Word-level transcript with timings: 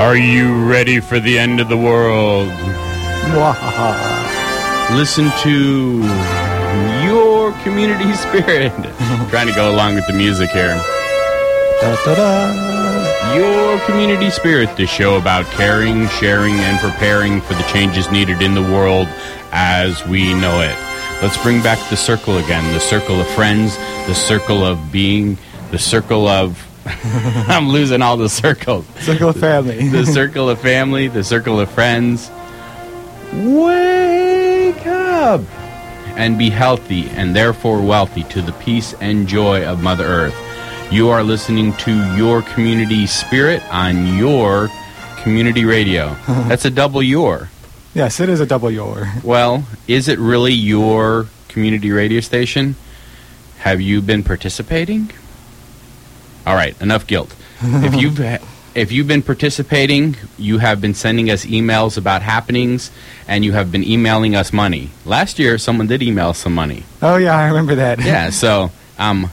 Are 0.00 0.16
you 0.16 0.64
ready 0.64 0.98
for 0.98 1.20
the 1.20 1.38
end 1.38 1.60
of 1.60 1.68
the 1.68 1.76
world? 1.76 2.48
Listen 4.96 5.30
to 5.42 5.98
your 7.04 7.52
community 7.62 8.14
spirit. 8.24 8.72
Trying 9.28 9.48
to 9.48 9.54
go 9.54 9.70
along 9.70 9.96
with 9.96 10.06
the 10.06 10.14
music 10.14 10.48
here. 10.52 10.74
Da, 11.82 11.94
da, 12.06 12.14
da. 12.14 13.34
Your 13.34 13.78
Community 13.80 14.30
Spirit, 14.30 14.74
the 14.78 14.86
show 14.86 15.18
about 15.18 15.44
caring, 15.48 16.08
sharing, 16.08 16.54
and 16.54 16.78
preparing 16.78 17.42
for 17.42 17.52
the 17.52 17.64
changes 17.64 18.10
needed 18.10 18.40
in 18.40 18.54
the 18.54 18.62
world 18.62 19.06
as 19.52 20.02
we 20.06 20.32
know 20.32 20.62
it. 20.62 20.78
Let's 21.22 21.36
bring 21.42 21.62
back 21.62 21.78
the 21.90 21.96
circle 21.96 22.38
again 22.38 22.72
the 22.72 22.80
circle 22.80 23.20
of 23.20 23.28
friends, 23.28 23.76
the 24.06 24.14
circle 24.14 24.64
of 24.64 24.90
being, 24.90 25.36
the 25.70 25.78
circle 25.78 26.26
of. 26.26 26.69
I'm 27.04 27.68
losing 27.68 28.02
all 28.02 28.16
the 28.16 28.28
circles. 28.28 28.86
Circle 29.00 29.30
of 29.30 29.36
family. 29.36 29.88
the 29.90 30.06
circle 30.06 30.48
of 30.48 30.60
family, 30.60 31.08
the 31.08 31.24
circle 31.24 31.60
of 31.60 31.70
friends. 31.70 32.30
Wake 33.32 34.86
up! 34.86 35.42
And 36.16 36.38
be 36.38 36.50
healthy 36.50 37.08
and 37.10 37.34
therefore 37.34 37.80
wealthy 37.80 38.24
to 38.24 38.42
the 38.42 38.52
peace 38.52 38.94
and 39.00 39.28
joy 39.28 39.64
of 39.64 39.82
Mother 39.82 40.04
Earth. 40.04 40.34
You 40.90 41.08
are 41.10 41.22
listening 41.22 41.72
to 41.78 42.16
Your 42.16 42.42
Community 42.42 43.06
Spirit 43.06 43.62
on 43.72 44.16
Your 44.18 44.68
Community 45.18 45.64
Radio. 45.64 46.16
That's 46.26 46.64
a 46.64 46.70
double 46.70 47.02
your. 47.02 47.48
Yes, 47.94 48.20
it 48.20 48.28
is 48.28 48.40
a 48.40 48.46
double 48.46 48.70
your. 48.70 49.12
Well, 49.22 49.64
is 49.86 50.08
it 50.08 50.18
really 50.18 50.52
your 50.52 51.26
community 51.48 51.90
radio 51.90 52.20
station? 52.20 52.74
Have 53.58 53.80
you 53.80 54.00
been 54.00 54.22
participating? 54.22 55.12
All 56.46 56.54
right, 56.54 56.80
enough 56.80 57.06
guilt. 57.06 57.34
if 57.62 57.94
you've 57.94 58.18
if 58.74 58.92
you've 58.92 59.08
been 59.08 59.22
participating, 59.22 60.16
you 60.38 60.58
have 60.58 60.80
been 60.80 60.94
sending 60.94 61.30
us 61.30 61.44
emails 61.44 61.98
about 61.98 62.22
happenings, 62.22 62.90
and 63.28 63.44
you 63.44 63.52
have 63.52 63.70
been 63.72 63.84
emailing 63.84 64.34
us 64.36 64.52
money. 64.52 64.90
Last 65.04 65.38
year, 65.38 65.58
someone 65.58 65.86
did 65.86 66.02
email 66.02 66.32
some 66.34 66.54
money. 66.54 66.84
Oh 67.02 67.16
yeah, 67.16 67.36
I 67.36 67.46
remember 67.48 67.74
that. 67.76 68.00
Yeah, 68.00 68.30
so 68.30 68.70
um, 68.98 69.30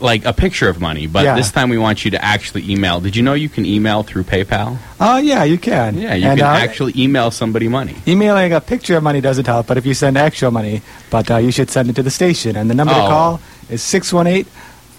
like 0.00 0.24
a 0.24 0.32
picture 0.32 0.68
of 0.68 0.80
money, 0.80 1.06
but 1.06 1.24
Yeah. 1.24 1.34
this 1.36 1.52
time 1.52 1.68
we 1.68 1.78
want 1.78 2.04
you 2.04 2.10
to 2.12 2.24
actually 2.24 2.68
email. 2.70 3.00
Did 3.00 3.14
you 3.14 3.22
know 3.22 3.34
you 3.34 3.48
can 3.48 3.64
email 3.66 4.02
through 4.02 4.24
PayPal? 4.24 4.78
Oh 4.98 5.18
yeah, 5.18 5.44
you 5.44 5.58
can. 5.58 5.96
Yeah, 5.98 6.14
you 6.14 6.26
And, 6.28 6.38
can 6.40 6.48
uh, 6.48 6.52
actually 6.58 6.92
email 6.96 7.30
somebody 7.30 7.68
money. 7.68 7.94
Emailing 8.06 8.52
a 8.52 8.60
picture 8.60 8.96
of 8.96 9.02
money 9.02 9.20
doesn't 9.20 9.46
help, 9.46 9.66
but 9.66 9.76
if 9.76 9.84
you 9.86 9.94
send 9.94 10.16
actual 10.18 10.50
money, 10.50 10.82
but 11.10 11.30
uh, 11.30 11.36
you 11.36 11.50
should 11.52 11.70
send 11.70 11.90
it 11.90 11.94
to 11.96 12.02
the 12.02 12.10
station. 12.10 12.56
And 12.56 12.70
the 12.70 12.74
number 12.74 12.94
to 12.94 13.00
Oh. 13.04 13.08
call 13.08 13.40
is 13.68 13.82
618 13.82 14.44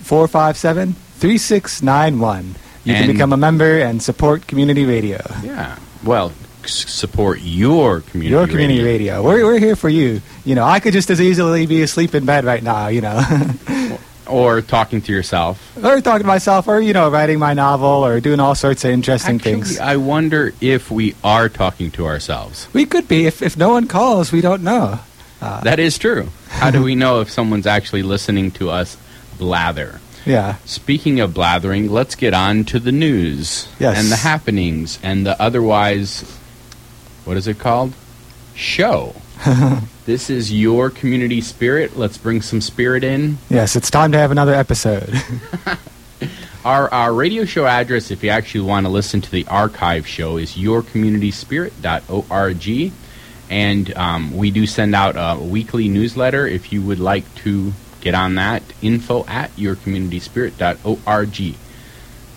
457 0.04 0.96
3691. 1.18 2.56
You 2.84 2.94
can 2.94 3.12
become 3.12 3.34
a 3.34 3.38
member 3.38 3.80
and 3.80 4.02
support 4.02 4.48
community 4.48 4.86
radio. 4.86 5.20
Yeah. 5.44 5.78
Well, 6.06 6.32
s- 6.64 6.90
support 6.90 7.40
your 7.42 8.00
community. 8.02 8.30
Your 8.30 8.48
community 8.48 8.82
radio. 8.84 9.16
radio. 9.22 9.24
We're, 9.24 9.44
we're 9.46 9.60
here 9.60 9.76
for 9.76 9.90
you. 9.90 10.22
You 10.46 10.56
know, 10.56 10.64
I 10.64 10.80
could 10.80 10.94
just 10.94 11.10
as 11.10 11.20
easily 11.20 11.66
be 11.66 11.82
asleep 11.82 12.16
in 12.16 12.26
bed 12.26 12.46
right 12.46 12.64
now, 12.64 12.88
you 12.88 13.02
know. 13.02 13.20
or 14.28 14.62
talking 14.62 15.02
to 15.02 15.12
yourself. 15.12 15.76
or 15.84 16.00
talking 16.00 16.22
to 16.24 16.28
myself, 16.28 16.68
or, 16.70 16.80
you 16.80 16.94
know, 16.94 17.10
writing 17.10 17.40
my 17.40 17.54
novel, 17.54 18.06
or 18.06 18.20
doing 18.22 18.40
all 18.40 18.56
sorts 18.56 18.86
of 18.86 18.92
interesting 18.92 19.36
Actually, 19.36 19.52
things. 19.54 19.80
I 19.80 19.98
wonder 19.98 20.54
if 20.62 20.90
we 20.90 21.16
are 21.26 21.50
talking 21.50 21.92
to 21.92 22.06
ourselves. 22.06 22.68
We 22.74 22.86
could 22.86 23.08
be. 23.10 23.26
If, 23.26 23.42
if 23.42 23.58
no 23.58 23.70
one 23.70 23.88
calls, 23.88 24.32
we 24.32 24.40
don't 24.42 24.64
know. 24.64 25.00
Uh, 25.42 25.62
That 25.62 25.80
is 25.80 25.98
true. 25.98 26.30
How 26.48 26.72
do 26.72 26.82
we 26.84 26.96
know 26.96 27.20
if 27.22 27.30
someone's 27.30 27.68
actually 27.68 28.04
listening 28.04 28.52
to 28.52 28.70
us 28.70 28.96
blather? 29.38 30.00
Yeah. 30.26 30.56
Speaking 30.66 31.20
of 31.20 31.34
blathering, 31.34 31.90
let's 31.90 32.16
get 32.16 32.34
on 32.34 32.64
to 32.66 32.80
the 32.80 32.92
news 32.92 33.68
Yes. 33.80 33.98
and 34.00 34.12
the 34.12 34.16
happenings 34.18 35.00
and 35.04 35.26
the 35.26 35.40
otherwise, 35.42 36.22
what 37.26 37.38
is 37.38 37.48
it 37.48 37.60
called? 37.60 37.94
Show. 38.56 39.16
this 40.06 40.30
is 40.30 40.52
your 40.52 40.90
community 40.90 41.42
spirit. 41.42 41.98
Let's 41.98 42.18
bring 42.18 42.42
some 42.42 42.62
spirit 42.62 43.04
in. 43.04 43.38
Yes, 43.50 43.76
it's 43.76 43.92
time 43.92 44.12
to 44.14 44.18
have 44.18 44.32
another 44.32 44.54
episode. 44.56 45.14
Our, 46.66 46.92
our 46.94 47.14
radio 47.14 47.46
show 47.46 47.66
address, 47.66 48.12
if 48.12 48.22
you 48.26 48.30
actually 48.30 48.66
want 48.68 48.86
to 48.88 48.90
listen 48.90 49.22
to 49.22 49.32
the 49.32 49.48
archive 49.48 50.06
show, 50.06 50.36
is 50.36 50.58
yourcommunityspirit.org. 50.58 52.92
And 53.50 53.96
um, 53.96 54.36
we 54.36 54.52
do 54.52 54.68
send 54.68 54.94
out 54.94 55.16
a 55.16 55.42
weekly 55.42 55.88
newsletter 55.88 56.46
if 56.46 56.74
you 56.74 56.82
would 56.82 57.00
like 57.00 57.24
to 57.36 57.72
get 58.08 58.16
on 58.16 58.36
that. 58.36 58.64
Info 58.82 59.26
at 59.28 59.54
yourcommunityspirit.org. 59.58 61.56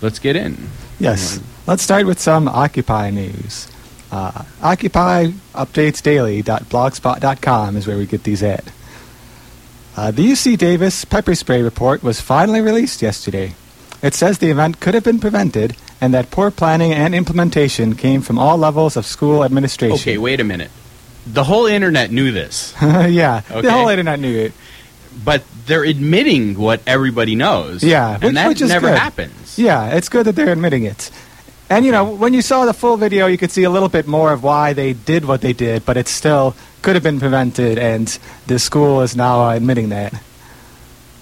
Let's 0.01 0.19
get 0.19 0.35
in. 0.35 0.57
yes. 0.99 1.39
Let's 1.67 1.83
start 1.83 2.05
with 2.07 2.19
some 2.19 2.47
Occupy 2.47 3.11
news. 3.11 3.67
Uh, 4.11 4.43
Occupy 4.61 5.27
updates 5.53 6.01
daily.blogspot.com 6.01 7.77
is 7.77 7.87
where 7.87 7.97
we 7.97 8.05
get 8.07 8.23
these 8.23 8.43
at. 8.43 8.65
Uh, 9.95 10.09
the 10.11 10.25
UC 10.31 10.57
Davis 10.57 11.05
pepper 11.05 11.35
spray 11.35 11.61
report 11.61 12.01
was 12.03 12.19
finally 12.19 12.61
released 12.61 13.01
yesterday. 13.01 13.53
It 14.01 14.13
says 14.15 14.39
the 14.39 14.49
event 14.49 14.79
could 14.79 14.95
have 14.95 15.03
been 15.03 15.19
prevented 15.19 15.77
and 16.01 16.13
that 16.13 16.31
poor 16.31 16.49
planning 16.49 16.91
and 16.91 17.13
implementation 17.13 17.95
came 17.95 18.21
from 18.21 18.39
all 18.39 18.57
levels 18.57 18.97
of 18.97 19.05
school 19.05 19.43
administration. 19.43 19.95
Okay, 19.99 20.17
wait 20.17 20.39
a 20.39 20.43
minute. 20.43 20.71
The 21.27 21.43
whole 21.43 21.67
internet 21.67 22.09
knew 22.11 22.31
this, 22.31 22.73
yeah, 22.81 23.43
Okay. 23.51 23.61
the 23.61 23.71
whole 23.71 23.89
internet 23.89 24.19
knew 24.19 24.35
it. 24.39 24.53
But 25.23 25.43
they're 25.65 25.83
admitting 25.83 26.57
what 26.57 26.81
everybody 26.87 27.35
knows. 27.35 27.83
Yeah, 27.83 28.15
which- 28.15 28.23
and 28.23 28.37
that 28.37 28.47
which 28.47 28.61
never 28.61 28.89
good. 28.89 28.97
happens. 28.97 29.57
Yeah, 29.57 29.89
it's 29.95 30.09
good 30.09 30.25
that 30.25 30.35
they're 30.35 30.51
admitting 30.51 30.83
it. 30.83 31.11
And 31.69 31.85
you 31.85 31.91
know, 31.91 32.03
when 32.03 32.33
you 32.33 32.41
saw 32.41 32.65
the 32.65 32.73
full 32.73 32.97
video, 32.97 33.27
you 33.27 33.37
could 33.37 33.51
see 33.51 33.63
a 33.63 33.69
little 33.69 33.87
bit 33.89 34.05
more 34.07 34.33
of 34.33 34.43
why 34.43 34.73
they 34.73 34.93
did 34.93 35.23
what 35.25 35.41
they 35.41 35.53
did, 35.53 35.85
but 35.85 35.95
it 35.97 36.07
still 36.07 36.55
could 36.81 36.95
have 36.95 37.03
been 37.03 37.19
prevented, 37.19 37.77
and 37.77 38.07
the 38.47 38.59
school 38.59 39.01
is 39.01 39.15
now 39.15 39.41
uh, 39.43 39.53
admitting 39.53 39.89
that. 39.89 40.13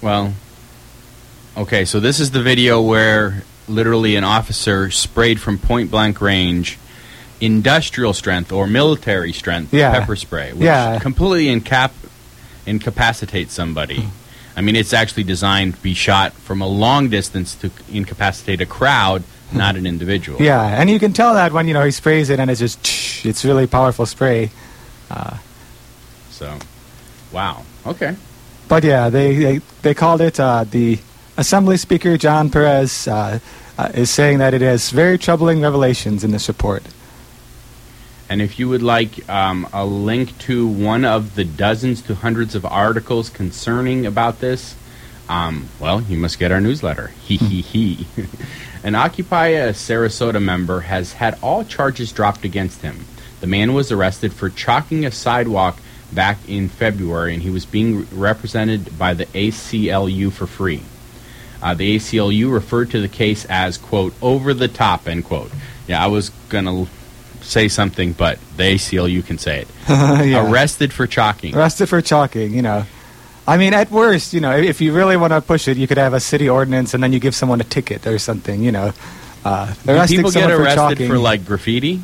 Well, 0.02 0.32
okay, 1.56 1.84
so 1.84 2.00
this 2.00 2.18
is 2.20 2.30
the 2.30 2.42
video 2.42 2.80
where 2.80 3.44
literally 3.68 4.16
an 4.16 4.24
officer 4.24 4.90
sprayed 4.90 5.40
from 5.40 5.58
point 5.58 5.90
blank 5.90 6.20
range 6.20 6.78
industrial 7.40 8.12
strength 8.12 8.52
or 8.52 8.66
military 8.66 9.32
strength 9.32 9.72
Yeah. 9.72 9.92
pepper 10.00 10.16
spray, 10.16 10.52
which 10.52 10.62
Yeah. 10.62 10.98
completely 10.98 11.46
incap- 11.60 11.90
incapacitates 12.66 13.52
somebody. 13.54 14.08
I 14.56 14.60
mean, 14.62 14.76
it's 14.76 14.92
actually 14.92 15.24
designed 15.24 15.76
to 15.76 15.80
be 15.82 15.94
shot 15.94 16.32
from 16.32 16.60
a 16.60 16.66
long 16.66 17.08
distance 17.08 17.54
to 17.56 17.70
incapacitate 17.90 18.60
a 18.60 18.66
crowd, 18.66 19.22
not 19.52 19.76
an 19.76 19.86
individual. 19.86 20.40
Yeah, 20.42 20.62
and 20.80 20.90
you 20.90 20.98
can 20.98 21.12
tell 21.12 21.34
that 21.34 21.52
when 21.52 21.66
you 21.68 21.74
know 21.74 21.84
he 21.84 21.90
sprays 21.92 22.30
it, 22.30 22.38
and 22.40 22.50
it's 22.50 22.60
just 22.60 22.78
it's 23.24 23.44
really 23.44 23.66
powerful 23.66 24.06
spray. 24.06 24.50
Uh, 25.10 25.38
So, 26.30 26.58
wow. 27.32 27.64
Okay. 27.86 28.16
but 28.68 28.84
yeah, 28.84 29.08
they 29.10 29.34
they, 29.36 29.60
they 29.82 29.94
called 29.94 30.20
it 30.20 30.38
uh, 30.40 30.64
the 30.64 30.98
Assembly 31.36 31.76
Speaker 31.76 32.16
John 32.16 32.50
Perez 32.50 33.08
uh, 33.08 33.38
uh, 33.78 33.88
is 33.94 34.10
saying 34.10 34.38
that 34.38 34.52
it 34.54 34.60
has 34.62 34.90
very 34.90 35.16
troubling 35.18 35.60
revelations 35.62 36.22
in 36.24 36.30
this 36.32 36.48
report. 36.48 36.82
And 38.30 38.40
if 38.40 38.60
you 38.60 38.68
would 38.68 38.82
like 38.82 39.28
um, 39.28 39.68
a 39.72 39.84
link 39.84 40.38
to 40.38 40.68
one 40.68 41.04
of 41.04 41.34
the 41.34 41.44
dozens 41.44 42.00
to 42.02 42.14
hundreds 42.14 42.54
of 42.54 42.64
articles 42.64 43.28
concerning 43.28 44.06
about 44.06 44.38
this, 44.38 44.76
um, 45.28 45.68
well, 45.80 46.00
you 46.02 46.16
must 46.16 46.38
get 46.38 46.52
our 46.52 46.60
newsletter. 46.60 47.08
He 47.24 47.36
he 47.36 47.60
he. 47.60 48.06
An 48.84 48.94
Occupy 48.94 49.48
a 49.48 49.70
Sarasota 49.70 50.40
member 50.40 50.82
has 50.82 51.14
had 51.14 51.38
all 51.42 51.64
charges 51.64 52.12
dropped 52.12 52.44
against 52.44 52.82
him. 52.82 53.04
The 53.40 53.48
man 53.48 53.74
was 53.74 53.90
arrested 53.90 54.32
for 54.32 54.48
chalking 54.48 55.04
a 55.04 55.10
sidewalk 55.10 55.80
back 56.12 56.38
in 56.48 56.68
February, 56.68 57.34
and 57.34 57.42
he 57.42 57.50
was 57.50 57.66
being 57.66 58.06
represented 58.12 58.96
by 58.96 59.12
the 59.12 59.26
ACLU 59.26 60.30
for 60.30 60.46
free. 60.46 60.82
Uh, 61.60 61.74
the 61.74 61.96
ACLU 61.96 62.52
referred 62.52 62.92
to 62.92 63.00
the 63.00 63.08
case 63.08 63.44
as, 63.46 63.76
quote, 63.76 64.14
over 64.22 64.54
the 64.54 64.68
top, 64.68 65.08
end 65.08 65.24
quote. 65.24 65.50
Yeah, 65.88 66.02
I 66.02 66.06
was 66.06 66.30
going 66.48 66.64
to 66.64 66.88
say 67.42 67.68
something, 67.68 68.12
but 68.12 68.38
the 68.56 68.74
ACLU 68.74 69.24
can 69.26 69.38
say 69.38 69.60
it. 69.62 69.68
Yeah. 69.88 70.50
Arrested 70.50 70.92
for 70.92 71.06
chalking. 71.06 71.56
Arrested 71.56 71.88
for 71.88 72.00
chalking, 72.02 72.52
you 72.54 72.62
know. 72.62 72.84
I 73.46 73.56
mean, 73.56 73.74
at 73.74 73.90
worst, 73.90 74.32
you 74.32 74.40
know, 74.40 74.56
if 74.56 74.80
you 74.80 74.92
really 74.92 75.16
want 75.16 75.32
to 75.32 75.40
push 75.40 75.66
it, 75.66 75.76
you 75.76 75.86
could 75.88 75.98
have 75.98 76.14
a 76.14 76.20
city 76.20 76.48
ordinance 76.48 76.94
and 76.94 77.02
then 77.02 77.12
you 77.12 77.18
give 77.18 77.34
someone 77.34 77.60
a 77.60 77.64
ticket 77.64 78.06
or 78.06 78.18
something, 78.18 78.62
you 78.62 78.70
know. 78.70 78.92
Uh, 79.44 79.72
Do 79.86 80.06
people 80.06 80.30
get 80.30 80.32
someone 80.34 80.50
for 80.50 80.62
arrested 80.62 81.06
for, 81.08 81.18
like, 81.18 81.44
graffiti? 81.44 82.02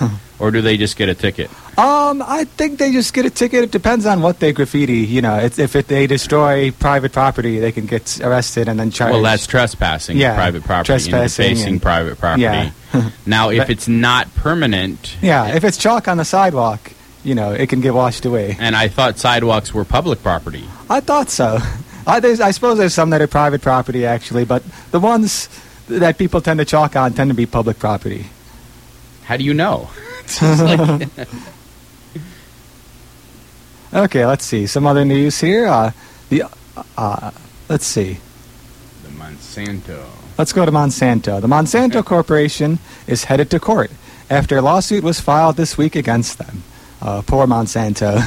or 0.38 0.50
do 0.50 0.60
they 0.60 0.76
just 0.76 0.96
get 0.96 1.08
a 1.08 1.14
ticket? 1.14 1.50
Um, 1.78 2.22
I 2.26 2.44
think 2.44 2.78
they 2.78 2.92
just 2.92 3.14
get 3.14 3.24
a 3.26 3.30
ticket. 3.30 3.64
It 3.64 3.70
depends 3.70 4.04
on 4.06 4.20
what 4.22 4.40
they 4.40 4.52
graffiti. 4.52 4.98
You 4.98 5.22
know, 5.22 5.36
it's, 5.36 5.58
if 5.58 5.76
it, 5.76 5.88
they 5.88 6.06
destroy 6.06 6.70
private 6.72 7.12
property, 7.12 7.58
they 7.58 7.72
can 7.72 7.86
get 7.86 8.20
arrested 8.20 8.68
and 8.68 8.78
then 8.80 8.90
charged. 8.90 9.12
Well, 9.12 9.22
that's 9.22 9.46
trespassing 9.46 10.16
Yeah, 10.16 10.34
private 10.34 10.64
property 10.64 10.86
trespassing 10.86 11.14
and 11.14 11.54
defacing 11.54 11.72
and- 11.74 11.82
private 11.82 12.18
property. 12.20 12.42
Yeah. 12.42 12.70
now, 13.26 13.50
if 13.50 13.58
But- 13.58 13.70
it's 13.70 13.88
not 13.88 14.34
permanent, 14.34 15.16
yeah. 15.22 15.54
If 15.54 15.62
it's 15.64 15.76
chalk 15.76 16.08
on 16.08 16.16
the 16.16 16.24
sidewalk, 16.24 16.92
you 17.24 17.34
know, 17.34 17.52
it 17.52 17.68
can 17.68 17.80
get 17.80 17.94
washed 17.94 18.24
away. 18.24 18.56
and 18.58 18.74
I 18.74 18.88
thought 18.88 19.18
sidewalks 19.18 19.72
were 19.74 19.84
public 19.84 20.22
property. 20.22 20.64
I 20.90 21.00
thought 21.00 21.30
so. 21.30 21.58
I, 22.06 22.20
there's, 22.20 22.40
I 22.40 22.52
suppose 22.52 22.78
there's 22.78 22.94
some 22.94 23.10
that 23.10 23.20
are 23.20 23.26
private 23.26 23.60
property 23.60 24.06
actually, 24.06 24.44
but 24.46 24.62
the 24.92 25.00
ones 25.00 25.48
that 25.88 26.16
people 26.18 26.40
tend 26.40 26.58
to 26.58 26.64
chalk 26.64 26.96
on 26.96 27.12
tend 27.12 27.30
to 27.30 27.34
be 27.34 27.44
public 27.46 27.78
property. 27.78 28.26
How 29.24 29.36
do 29.36 29.44
you 29.44 29.52
know? 29.52 29.90
Okay, 33.92 34.26
let's 34.26 34.44
see. 34.44 34.66
Some 34.66 34.86
other 34.86 35.04
news 35.04 35.40
here. 35.40 35.66
Uh, 35.66 35.92
the 36.28 36.44
uh, 36.96 37.30
let's 37.70 37.86
see. 37.86 38.18
The 39.02 39.08
Monsanto. 39.10 40.04
Let's 40.36 40.52
go 40.52 40.66
to 40.66 40.70
Monsanto. 40.70 41.40
The 41.40 41.46
Monsanto 41.46 42.04
Corporation 42.04 42.80
is 43.06 43.24
headed 43.24 43.50
to 43.50 43.58
court 43.58 43.90
after 44.28 44.58
a 44.58 44.62
lawsuit 44.62 45.02
was 45.02 45.20
filed 45.20 45.56
this 45.56 45.78
week 45.78 45.96
against 45.96 46.36
them. 46.36 46.62
Uh, 47.00 47.22
poor 47.22 47.46
Monsanto. 47.46 48.18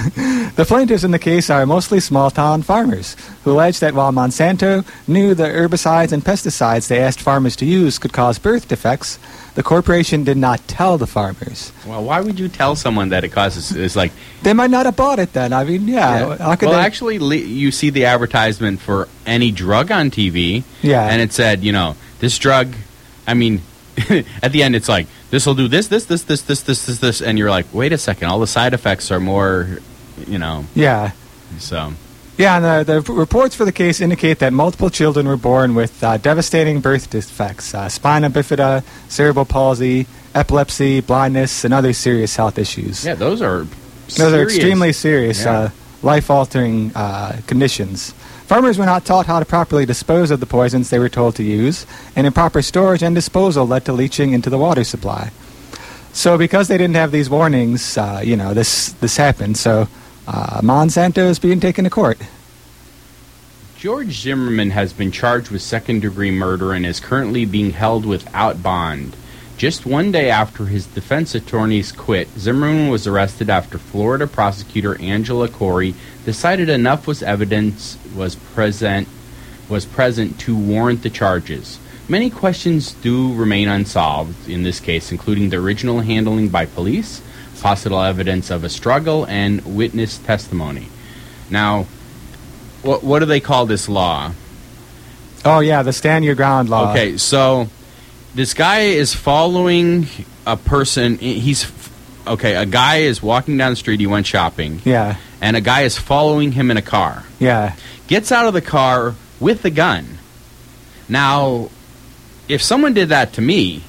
the 0.55 0.63
plaintiffs 0.63 1.03
in 1.03 1.11
the 1.11 1.19
case 1.19 1.49
are 1.49 1.65
mostly 1.65 1.99
small 1.99 2.31
town 2.31 2.61
farmers 2.61 3.17
who 3.43 3.51
allege 3.51 3.79
that 3.81 3.93
while 3.93 4.13
Monsanto 4.13 4.85
knew 5.09 5.33
the 5.33 5.43
herbicides 5.43 6.13
and 6.13 6.23
pesticides 6.23 6.87
they 6.87 6.99
asked 6.99 7.19
farmers 7.19 7.57
to 7.57 7.65
use 7.65 7.99
could 7.99 8.13
cause 8.13 8.39
birth 8.39 8.69
defects, 8.69 9.19
the 9.55 9.63
corporation 9.63 10.23
did 10.23 10.37
not 10.37 10.65
tell 10.69 10.97
the 10.97 11.05
farmers. 11.05 11.73
Well, 11.85 12.01
why 12.05 12.21
would 12.21 12.39
you 12.39 12.47
tell 12.47 12.77
someone 12.77 13.09
that 13.09 13.25
it 13.25 13.29
causes? 13.33 13.73
It's 13.75 13.97
like 13.97 14.13
They 14.43 14.53
might 14.53 14.71
not 14.71 14.85
have 14.85 14.95
bought 14.95 15.19
it 15.19 15.33
then. 15.33 15.51
I 15.51 15.65
mean, 15.65 15.89
yeah. 15.89 16.37
How 16.37 16.55
could 16.55 16.69
well, 16.69 16.79
actually, 16.79 17.19
le- 17.19 17.35
you 17.35 17.71
see 17.71 17.89
the 17.89 18.05
advertisement 18.05 18.79
for 18.79 19.09
any 19.25 19.51
drug 19.51 19.91
on 19.91 20.11
TV, 20.11 20.63
Yeah. 20.81 21.05
and 21.07 21.21
it 21.21 21.33
said, 21.33 21.61
you 21.63 21.73
know, 21.73 21.97
this 22.19 22.37
drug. 22.37 22.73
I 23.27 23.33
mean, 23.33 23.61
at 24.41 24.53
the 24.53 24.63
end, 24.63 24.77
it's 24.77 24.87
like 24.87 25.07
this 25.31 25.45
will 25.45 25.55
do 25.55 25.67
this, 25.67 25.87
this, 25.87 26.05
this, 26.05 26.23
this, 26.23 26.43
this, 26.43 26.61
this, 26.61 26.85
this, 26.85 26.99
this, 26.99 27.21
and 27.21 27.39
you're 27.39 27.49
like, 27.49 27.65
wait 27.73 27.91
a 27.93 27.97
second, 27.97 28.27
all 28.27 28.39
the 28.39 28.47
side 28.47 28.73
effects 28.73 29.09
are 29.11 29.19
more, 29.19 29.79
you 30.27 30.37
know, 30.37 30.65
yeah. 30.75 31.11
so. 31.57 31.93
Yeah, 32.37 32.57
and 32.57 32.87
the, 32.87 33.01
the 33.01 33.13
reports 33.13 33.55
for 33.55 33.65
the 33.65 33.71
case 33.71 34.01
indicate 34.01 34.39
that 34.39 34.51
multiple 34.53 34.89
children 34.89 35.27
were 35.27 35.37
born 35.37 35.75
with 35.75 36.03
uh, 36.03 36.17
devastating 36.17 36.79
birth 36.79 37.09
defects 37.09 37.73
uh, 37.73 37.87
spina 37.89 38.29
bifida, 38.29 38.83
cerebral 39.09 39.45
palsy, 39.45 40.07
epilepsy, 40.33 41.01
blindness, 41.01 41.63
and 41.65 41.73
other 41.73 41.93
serious 41.93 42.35
health 42.35 42.57
issues. 42.57 43.05
Yeah, 43.05 43.15
those 43.15 43.41
are. 43.41 43.67
Those 44.17 44.33
are 44.33 44.43
extremely 44.43 44.91
serious, 44.91 45.43
Yeah. 45.43 45.51
uh, 45.51 45.69
life 46.01 46.29
altering 46.29 46.91
uh, 46.95 47.39
conditions. 47.47 48.13
Farmers 48.51 48.77
were 48.77 48.85
not 48.85 49.05
taught 49.05 49.27
how 49.27 49.39
to 49.39 49.45
properly 49.45 49.85
dispose 49.85 50.29
of 50.29 50.41
the 50.41 50.45
poisons 50.45 50.89
they 50.89 50.99
were 50.99 51.07
told 51.07 51.37
to 51.37 51.41
use, 51.41 51.85
and 52.17 52.27
improper 52.27 52.61
storage 52.61 53.01
and 53.01 53.15
disposal 53.15 53.65
led 53.65 53.85
to 53.85 53.93
leaching 53.93 54.33
into 54.33 54.49
the 54.49 54.57
water 54.57 54.83
supply. 54.83 55.31
So, 56.11 56.37
because 56.37 56.67
they 56.67 56.77
didn't 56.77 56.97
have 56.97 57.13
these 57.13 57.29
warnings, 57.29 57.97
uh, 57.97 58.21
you 58.21 58.35
know, 58.35 58.53
this, 58.53 58.91
this 58.99 59.15
happened. 59.15 59.55
So, 59.55 59.87
uh, 60.27 60.59
Monsanto 60.59 61.29
is 61.29 61.39
being 61.39 61.61
taken 61.61 61.85
to 61.85 61.89
court. 61.89 62.19
George 63.77 64.19
Zimmerman 64.19 64.71
has 64.71 64.91
been 64.91 65.13
charged 65.13 65.49
with 65.49 65.61
second 65.61 66.01
degree 66.01 66.31
murder 66.31 66.73
and 66.73 66.85
is 66.85 66.99
currently 66.99 67.45
being 67.45 67.71
held 67.71 68.05
without 68.05 68.61
bond. 68.61 69.15
Just 69.61 69.85
one 69.85 70.11
day 70.11 70.31
after 70.31 70.65
his 70.65 70.87
defense 70.87 71.35
attorneys 71.35 71.91
quit, 71.91 72.27
Zimmerman 72.29 72.89
was 72.89 73.05
arrested 73.05 73.47
after 73.47 73.77
Florida 73.77 74.25
prosecutor 74.25 74.99
Angela 74.99 75.47
Corey 75.47 75.93
decided 76.25 76.67
enough 76.67 77.05
was 77.05 77.21
evidence 77.21 77.95
was 78.15 78.33
present 78.33 79.07
was 79.69 79.85
present 79.85 80.39
to 80.39 80.57
warrant 80.57 81.03
the 81.03 81.11
charges. 81.11 81.77
Many 82.09 82.31
questions 82.31 82.93
do 82.93 83.35
remain 83.35 83.67
unsolved 83.67 84.49
in 84.49 84.63
this 84.63 84.79
case, 84.79 85.11
including 85.11 85.51
the 85.51 85.57
original 85.57 85.99
handling 85.99 86.49
by 86.49 86.65
police, 86.65 87.21
possible 87.61 88.01
evidence 88.01 88.49
of 88.49 88.63
a 88.63 88.69
struggle, 88.69 89.27
and 89.27 89.63
witness 89.63 90.17
testimony. 90.17 90.87
Now, 91.51 91.83
what 92.81 93.03
what 93.03 93.19
do 93.19 93.25
they 93.25 93.39
call 93.39 93.67
this 93.67 93.87
law? 93.87 94.31
Oh, 95.45 95.59
yeah, 95.59 95.83
the 95.83 95.93
stand 95.93 96.25
your 96.25 96.33
ground 96.33 96.67
law. 96.67 96.89
Okay, 96.89 97.17
so 97.17 97.69
this 98.35 98.53
guy 98.53 98.81
is 98.81 99.13
following 99.13 100.07
a 100.45 100.57
person. 100.57 101.17
He's 101.17 101.71
okay. 102.27 102.55
A 102.55 102.65
guy 102.65 102.97
is 102.97 103.21
walking 103.21 103.57
down 103.57 103.71
the 103.71 103.75
street. 103.75 103.99
He 103.99 104.07
went 104.07 104.25
shopping, 104.27 104.81
Yeah, 104.85 105.17
and 105.41 105.55
a 105.57 105.61
guy 105.61 105.81
is 105.81 105.97
following 105.97 106.51
him 106.51 106.71
in 106.71 106.77
a 106.77 106.81
car. 106.81 107.23
yeah, 107.39 107.75
Gets 108.07 108.31
out 108.31 108.45
of 108.47 108.53
the 108.53 108.61
car 108.61 109.15
with 109.39 109.63
a 109.65 109.69
gun. 109.69 110.17
Now, 111.09 111.69
if 112.47 112.61
someone 112.61 112.93
did 112.93 113.09
that 113.09 113.33
to 113.33 113.41
me, 113.41 113.83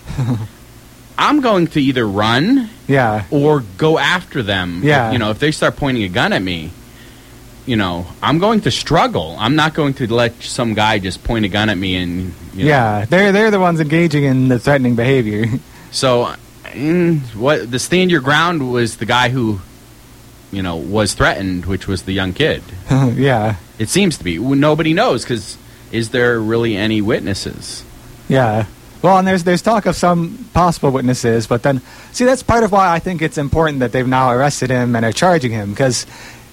I'm 1.18 1.40
going 1.40 1.68
to 1.68 1.80
either 1.82 2.06
run 2.06 2.68
yeah, 2.88 3.24
or 3.30 3.60
go 3.78 3.98
after 3.98 4.42
them. 4.42 4.80
Yeah. 4.82 5.12
You 5.12 5.18
know, 5.18 5.30
if 5.30 5.38
they 5.38 5.52
start 5.52 5.76
pointing 5.76 6.02
a 6.04 6.08
gun 6.08 6.32
at 6.32 6.42
me, 6.42 6.70
you 7.66 7.76
know, 7.76 8.06
I'm 8.22 8.38
going 8.38 8.60
to 8.62 8.70
struggle. 8.70 9.36
I'm 9.38 9.54
not 9.56 9.74
going 9.74 9.94
to 9.94 10.12
let 10.12 10.42
some 10.42 10.74
guy 10.74 10.98
just 10.98 11.22
point 11.22 11.44
a 11.44 11.48
gun 11.48 11.68
at 11.68 11.78
me 11.78 11.94
and 11.96 12.34
you 12.54 12.64
know. 12.64 12.68
yeah. 12.70 13.04
They're, 13.04 13.32
they're 13.32 13.50
the 13.50 13.60
ones 13.60 13.80
engaging 13.80 14.24
in 14.24 14.48
the 14.48 14.58
threatening 14.58 14.94
behavior. 14.96 15.46
So, 15.92 16.34
mm, 16.64 17.20
what 17.36 17.70
the 17.70 17.78
stand 17.78 18.10
your 18.10 18.22
ground 18.22 18.72
was 18.72 18.96
the 18.96 19.04
guy 19.04 19.28
who, 19.28 19.60
you 20.50 20.62
know, 20.62 20.76
was 20.76 21.12
threatened, 21.12 21.66
which 21.66 21.86
was 21.86 22.04
the 22.04 22.12
young 22.12 22.32
kid. 22.32 22.62
yeah, 22.90 23.56
It 23.78 23.90
seems 23.90 24.16
to 24.16 24.24
be. 24.24 24.38
Nobody 24.38 24.94
knows 24.94 25.22
because 25.22 25.58
is 25.92 26.08
there 26.08 26.40
really 26.40 26.76
any 26.76 27.02
witnesses? 27.02 27.84
yeah. 28.28 28.64
Well, 29.02 29.18
and 29.18 29.26
there's 29.28 29.44
there's 29.44 29.60
talk 29.60 29.84
of 29.84 29.94
some 29.96 30.48
possible 30.54 30.90
witnesses, 30.92 31.46
but 31.48 31.62
then 31.62 31.82
see 32.12 32.24
that's 32.24 32.42
part 32.42 32.62
of 32.64 32.72
why 32.72 32.88
I 32.90 32.98
think 33.00 33.20
it's 33.20 33.36
important 33.36 33.80
that 33.80 33.90
they've 33.92 34.06
now 34.08 34.30
arrested 34.30 34.70
him 34.70 34.94
and 34.96 35.04
are 35.04 35.12
charging 35.12 35.50
him 35.50 35.70
because 35.70 36.06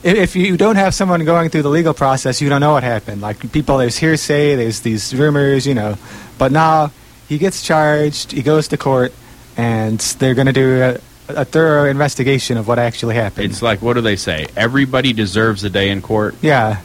if, 0.04 0.18
if 0.18 0.36
you 0.36 0.58
don't 0.58 0.76
have 0.76 0.94
someone 0.94 1.24
going 1.26 1.50
through 1.50 1.64
the 1.64 1.70
legal 1.70 1.94
process, 1.94 2.42
you 2.42 2.50
don't 2.50 2.62
know 2.62 2.72
what 2.72 2.84
happened. 2.84 3.22
Like 3.22 3.52
people, 3.52 3.78
there's 3.78 3.98
hearsay, 3.98 4.56
there's 4.56 4.82
these 4.82 5.14
rumors, 5.14 5.68
you 5.68 5.74
know. 5.74 5.98
But 6.38 6.52
now 6.52 6.92
he 7.28 7.38
gets 7.38 7.62
charged, 7.62 8.32
he 8.32 8.42
goes 8.42 8.70
to 8.70 8.78
court, 8.78 9.14
and 9.58 10.00
they're 10.00 10.36
going 10.36 10.48
to 10.48 10.54
do 10.54 10.82
a, 10.82 11.00
a 11.42 11.46
thorough 11.46 11.90
investigation 11.90 12.58
of 12.58 12.68
what 12.68 12.80
actually 12.80 13.16
happened. 13.16 13.46
It's 13.46 13.62
like 13.62 13.82
what 13.82 13.94
do 13.94 14.02
they 14.02 14.16
say? 14.16 14.48
Everybody 14.56 15.14
deserves 15.14 15.64
a 15.64 15.70
day 15.70 15.90
in 15.90 16.02
court. 16.02 16.36
Yeah. 16.42 16.82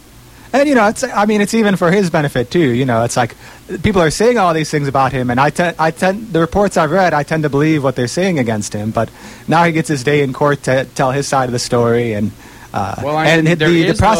And 0.52 0.69
you 0.69 0.76
know, 0.76 0.87
it's 0.87 1.02
I 1.02 1.26
mean, 1.26 1.40
it's 1.40 1.55
even 1.55 1.75
for 1.75 1.90
his 1.90 2.11
benefit 2.11 2.50
too. 2.50 2.61
You 2.61 2.84
know, 2.84 3.02
it's 3.02 3.16
like 3.16 3.34
people 3.82 4.00
are 4.02 4.11
saying 4.11 4.38
all 4.38 4.55
these 4.55 4.70
things 4.70 4.87
about 4.87 5.12
him, 5.12 5.31
and 5.31 5.40
I 5.40 5.50
tend, 5.50 5.75
I 5.81 5.90
tend, 5.90 6.32
the 6.32 6.38
reports 6.38 6.76
I've 6.76 6.93
read, 6.93 7.12
I 7.12 7.25
tend 7.25 7.43
to 7.43 7.49
believe 7.49 7.82
what 7.82 7.96
they're 7.96 8.06
saying 8.06 8.38
against 8.38 8.72
him. 8.72 8.93
But 8.93 9.11
now 9.49 9.64
he 9.64 9.72
gets 9.72 9.88
his 9.88 10.05
day 10.05 10.22
in 10.22 10.32
court 10.32 10.62
to 10.64 10.84
tell 10.94 11.11
his 11.11 11.26
side 11.26 11.46
of 11.46 11.52
the 11.52 11.58
story, 11.58 12.12
and 12.12 12.31
uh, 12.75 12.94
Well, 13.03 13.17
I 13.17 13.26
and 13.26 13.44
mean, 13.44 13.53
it- 13.53 13.59
there 13.59 13.69
the, 13.71 13.85
is 13.87 13.97
the 13.99 14.03
pros- 14.03 14.19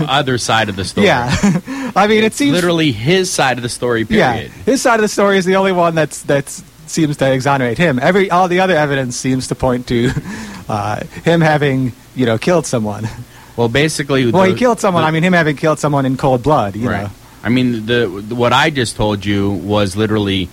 no 0.00 0.06
other 0.08 0.36
side 0.38 0.68
of 0.68 0.76
the 0.76 0.84
story. 0.84 1.06
yeah. 1.06 1.30
I 1.96 2.06
mean, 2.06 2.24
it 2.24 2.32
seems 2.34 2.52
literally 2.52 2.90
his 2.92 3.30
side 3.30 3.56
of 3.58 3.62
the 3.62 3.68
story. 3.68 4.04
yeah, 4.10 4.32
Period. 4.34 4.50
his 4.66 4.82
side 4.82 4.96
of 4.96 5.02
the 5.02 5.08
story 5.08 5.38
is 5.38 5.44
the 5.44 5.56
only 5.56 5.72
one 5.72 5.94
that's 5.94 6.22
that's 6.22 6.62
seems 6.86 7.16
to 7.18 7.32
exonerate 7.32 7.78
him. 7.78 7.98
Every 7.98 8.30
all 8.30 8.48
the 8.48 8.60
other 8.60 8.76
evidence 8.76 9.16
seems 9.16 9.48
to 9.48 9.54
point 9.54 9.86
to 9.88 10.10
uh, 10.68 11.04
him 11.24 11.40
having 11.40 11.92
you 12.14 12.26
know 12.26 12.38
killed 12.38 12.66
someone. 12.66 13.08
Well, 13.56 13.68
basically, 13.68 14.30
Well, 14.30 14.44
the- 14.44 14.50
he 14.52 14.54
killed 14.58 14.80
someone. 14.80 15.02
the- 15.04 15.08
I 15.08 15.10
mean, 15.12 15.22
him 15.22 15.32
having 15.34 15.56
killed 15.56 15.78
someone 15.78 16.04
in 16.06 16.16
cold 16.16 16.42
blood. 16.42 16.74
You 16.76 16.88
right. 16.90 17.02
know. 17.04 17.10
I 17.44 17.48
mean, 17.50 17.86
the, 17.86 18.06
the 18.28 18.34
what 18.34 18.52
I 18.52 18.70
just 18.70 18.96
told 18.96 19.24
you 19.24 19.50
was 19.50 19.96
literally 19.96 20.48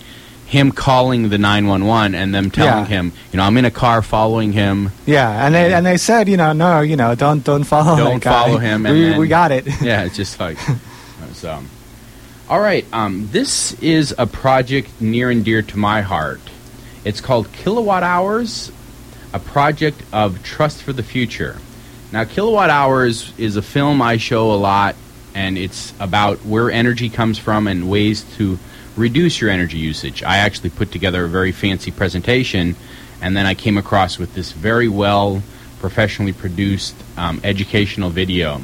him 0.50 0.72
calling 0.72 1.28
the 1.28 1.38
nine 1.38 1.66
one 1.68 1.84
one 1.86 2.14
and 2.14 2.34
them 2.34 2.50
telling 2.50 2.84
Yeah. 2.84 2.96
him, 2.96 3.12
you 3.32 3.36
know, 3.36 3.44
I'm 3.44 3.56
in 3.56 3.64
a 3.64 3.70
car 3.70 4.02
following 4.02 4.52
him. 4.52 4.90
Yeah, 5.06 5.46
and 5.46 5.54
they 5.54 5.72
and 5.72 5.86
they 5.86 5.96
said, 5.96 6.28
you 6.28 6.36
know, 6.36 6.52
no, 6.52 6.80
you 6.80 6.96
know, 6.96 7.14
don't 7.14 7.44
don't 7.44 7.62
follow 7.64 7.94
him 7.94 8.04
Don't 8.04 8.24
follow 8.24 8.58
him, 8.58 8.84
and 8.84 8.94
we, 8.94 9.02
then- 9.10 9.18
we 9.20 9.28
got 9.28 9.52
it. 9.52 9.64
Yeah, 9.80 10.04
it's 10.04 10.16
just 10.16 10.40
like 10.40 10.58
so. 11.34 11.62
All 12.48 12.58
right, 12.60 12.84
um, 12.92 13.28
this 13.30 13.74
is 13.80 14.12
a 14.18 14.26
project 14.26 15.00
near 15.00 15.30
and 15.30 15.44
dear 15.44 15.62
to 15.62 15.78
my 15.78 16.00
heart. 16.00 16.40
It's 17.04 17.20
called 17.20 17.50
Kilowatt 17.52 18.02
Ours, 18.02 18.72
a 19.32 19.38
project 19.38 20.02
of 20.12 20.42
trust 20.42 20.82
for 20.82 20.92
the 20.92 21.04
future. 21.04 21.58
Now, 22.10 22.24
Kilowatt 22.24 22.70
Ours 22.70 23.32
is 23.38 23.54
a 23.56 23.62
film 23.62 24.02
I 24.02 24.16
show 24.16 24.50
a 24.52 24.56
lot, 24.58 24.96
and 25.32 25.56
it's 25.56 25.94
about 26.00 26.38
where 26.44 26.72
energy 26.72 27.08
comes 27.08 27.38
from 27.38 27.68
and 27.68 27.88
ways 27.88 28.24
to 28.36 28.58
reduce 28.96 29.40
your 29.40 29.50
energy 29.50 29.78
usage. 29.78 30.22
I 30.22 30.38
actually 30.38 30.70
put 30.70 30.92
together 30.92 31.24
a 31.24 31.28
very 31.28 31.52
fancy 31.52 31.90
presentation, 31.90 32.76
and 33.20 33.36
then 33.36 33.46
I 33.46 33.54
came 33.54 33.78
across 33.78 34.18
with 34.18 34.34
this 34.34 34.52
very 34.52 34.88
well 34.88 35.42
professionally 35.80 36.32
produced 36.32 36.94
um, 37.16 37.40
educational 37.42 38.10
video. 38.10 38.60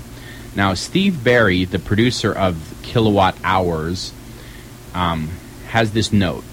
Now, 0.54 0.74
Steve 0.74 1.22
Barry, 1.22 1.64
the 1.64 1.78
producer 1.78 2.32
of 2.32 2.56
Kilowatt 2.82 3.36
Ours, 3.44 4.12
um, 4.94 5.30
has 5.68 5.92
this 5.92 6.12
note. 6.12 6.44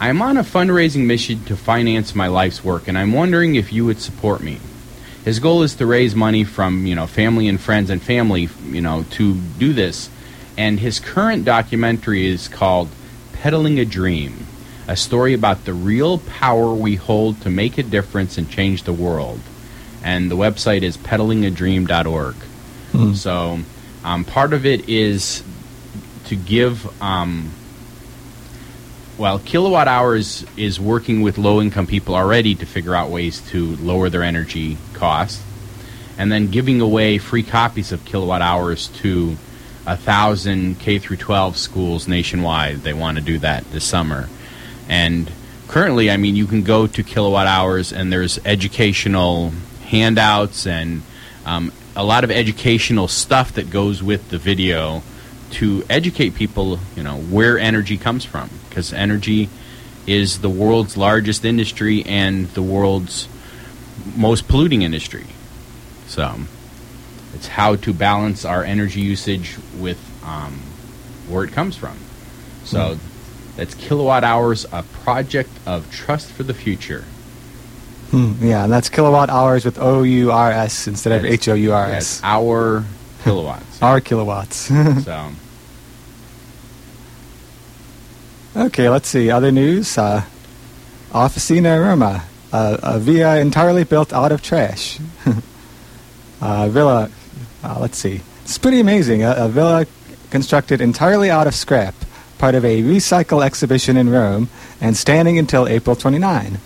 I 0.00 0.08
am 0.08 0.22
on 0.22 0.36
a 0.36 0.42
fundraising 0.42 1.06
mission 1.06 1.44
to 1.44 1.56
finance 1.56 2.14
my 2.14 2.28
life's 2.28 2.64
work, 2.64 2.88
and 2.88 2.96
I'm 2.96 3.12
wondering 3.12 3.56
if 3.56 3.72
you 3.72 3.84
would 3.84 4.00
support 4.00 4.40
me. 4.40 4.58
His 5.24 5.40
goal 5.40 5.62
is 5.62 5.74
to 5.74 5.86
raise 5.86 6.14
money 6.14 6.44
from 6.44 6.86
you 6.86 6.94
know 6.94 7.06
family 7.06 7.48
and 7.48 7.60
friends 7.60 7.90
and 7.90 8.00
family 8.00 8.48
you 8.64 8.80
know 8.80 9.04
to 9.10 9.34
do 9.34 9.72
this, 9.72 10.08
and 10.56 10.80
his 10.80 11.00
current 11.00 11.44
documentary 11.44 12.26
is 12.26 12.48
called 12.48 12.88
"Peddling 13.32 13.78
a 13.78 13.84
Dream," 13.84 14.46
a 14.88 14.96
story 14.96 15.34
about 15.34 15.64
the 15.64 15.74
real 15.74 16.18
power 16.18 16.72
we 16.72 16.96
hold 16.96 17.40
to 17.42 17.50
make 17.50 17.78
a 17.78 17.82
difference 17.82 18.38
and 18.38 18.50
change 18.50 18.84
the 18.84 18.92
world. 18.92 19.40
And 20.02 20.30
the 20.30 20.36
website 20.36 20.82
is 20.82 20.96
peddlingadream.org. 20.96 22.34
So, 23.14 23.60
um, 24.04 24.24
part 24.24 24.52
of 24.52 24.64
it 24.66 24.88
is 24.88 25.42
to 26.24 26.36
give 26.36 27.02
um, 27.02 27.50
well, 29.20 29.38
kilowatt 29.38 29.86
ours 29.86 30.46
is 30.56 30.80
working 30.80 31.20
with 31.20 31.36
low 31.36 31.60
income 31.60 31.86
people 31.86 32.14
already 32.14 32.54
to 32.54 32.64
figure 32.64 32.94
out 32.94 33.10
ways 33.10 33.42
to 33.50 33.76
lower 33.76 34.08
their 34.08 34.22
energy 34.22 34.78
costs, 34.94 35.42
and 36.16 36.32
then 36.32 36.50
giving 36.50 36.80
away 36.80 37.18
free 37.18 37.42
copies 37.42 37.92
of 37.92 38.02
kilowatt 38.06 38.40
ours 38.40 38.86
to 39.02 39.36
a 39.90 39.96
thousand 39.96 40.78
K 40.78 40.98
through 40.98 41.16
12 41.16 41.56
schools 41.56 42.06
nationwide. 42.06 42.78
They 42.82 42.92
want 42.92 43.18
to 43.18 43.24
do 43.24 43.38
that 43.40 43.70
this 43.72 43.84
summer, 43.84 44.28
and 44.88 45.30
currently, 45.70 46.10
I 46.10 46.16
mean, 46.16 46.34
you 46.34 46.46
can 46.46 46.62
go 46.62 46.88
to 46.88 47.02
kilowatt 47.04 47.46
ours 47.46 47.92
and 47.92 48.12
there's 48.12 48.40
educational 48.44 49.52
handouts 49.84 50.66
and 50.66 51.02
um, 51.46 51.72
a 51.94 52.04
lot 52.04 52.24
of 52.24 52.30
educational 52.30 53.06
stuff 53.06 53.52
that 53.52 53.70
goes 53.70 54.02
with 54.02 54.30
the 54.30 54.38
video 54.38 55.02
to 55.52 55.84
educate 55.88 56.34
people, 56.34 56.80
you 56.96 57.04
know, 57.04 57.16
where 57.16 57.56
energy 57.56 57.96
comes 57.96 58.24
from 58.24 58.50
because 58.68 58.92
energy 58.92 59.48
is 60.08 60.40
the 60.40 60.50
world's 60.50 60.96
largest 60.96 61.44
industry 61.44 62.04
and 62.04 62.48
the 62.48 62.62
world's 62.62 63.28
most 64.16 64.48
polluting 64.48 64.82
industry. 64.82 65.26
So 66.08 66.34
it's 67.34 67.46
how 67.46 67.76
to 67.76 67.92
balance 67.92 68.44
our 68.44 68.64
energy 68.64 69.00
usage 69.00 69.56
with 69.78 69.98
um, 70.24 70.52
where 71.28 71.44
it 71.44 71.52
comes 71.52 71.76
from. 71.76 71.96
So 72.64 72.96
mm. 72.96 72.98
that's 73.56 73.74
kilowatt 73.74 74.24
ours, 74.24 74.66
a 74.72 74.82
project 74.82 75.50
of 75.66 75.90
trust 75.92 76.30
for 76.30 76.42
the 76.42 76.54
future. 76.54 77.04
Hmm, 78.10 78.32
yeah, 78.40 78.64
and 78.64 78.72
that's 78.72 78.88
kilowatt 78.88 79.30
ours 79.30 79.64
with 79.64 79.78
O 79.78 80.02
U 80.02 80.32
R 80.32 80.50
S 80.50 80.88
instead 80.88 81.12
of 81.12 81.24
H 81.24 81.48
O 81.48 81.54
U 81.54 81.72
R 81.72 81.86
S. 81.86 82.20
Our 82.24 82.84
kilowatts. 83.22 83.82
our 83.82 84.00
kilowatts. 84.00 84.56
so. 85.04 85.30
Okay, 88.56 88.88
let's 88.88 89.08
see. 89.08 89.30
Other 89.30 89.52
news. 89.52 89.96
Uh, 89.96 90.24
Officina 91.12 91.80
Roma, 91.84 92.24
uh, 92.52 92.76
a 92.82 92.98
villa 92.98 93.38
entirely 93.38 93.84
built 93.84 94.12
out 94.12 94.32
of 94.32 94.42
trash. 94.42 94.98
uh, 96.40 96.68
villa, 96.68 97.10
uh, 97.62 97.78
let's 97.80 97.98
see. 97.98 98.20
It's 98.44 98.58
pretty 98.58 98.80
amazing. 98.80 99.22
A, 99.22 99.32
a, 99.32 99.48
villa 99.48 99.86
constructed 100.30 100.80
entirely 100.80 101.30
out 101.30 101.46
of 101.46 101.54
scrap, 101.54 101.94
part 102.38 102.54
of 102.54 102.64
a 102.64 102.82
recycle 102.82 103.44
exhibition 103.44 103.96
in 103.96 104.10
Rome, 104.10 104.48
and 104.80 104.96
standing 104.96 105.38
until 105.38 105.68
April 105.68 105.96
29. 105.96 106.58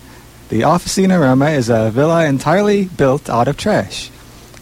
The 0.48 0.60
Officina 0.60 1.20
Roma 1.20 1.50
is 1.50 1.68
a 1.68 1.90
villa 1.90 2.26
entirely 2.26 2.84
built 2.84 3.28
out 3.28 3.48
of 3.48 3.56
trash. 3.56 4.10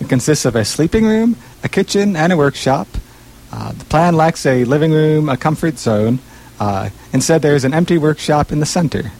It 0.01 0.09
consists 0.09 0.45
of 0.45 0.57
a 0.57 0.65
sleeping 0.65 1.07
room, 1.07 1.37
a 1.63 1.69
kitchen, 1.69 2.17
and 2.17 2.33
a 2.33 2.37
workshop. 2.37 2.89
Uh, 3.53 3.73
the 3.73 3.85
plan 3.85 4.17
lacks 4.17 4.47
a 4.47 4.65
living 4.65 4.93
room, 4.93 5.29
a 5.29 5.37
comfort 5.37 5.79
zone, 5.79 6.19
uh, 6.63 6.91
instead, 7.13 7.43
there 7.43 7.57
is 7.57 7.65
an 7.65 7.75
empty 7.75 7.99
workshop 7.99 8.53
in 8.53 8.61
the 8.61 8.67
center. 8.67 9.11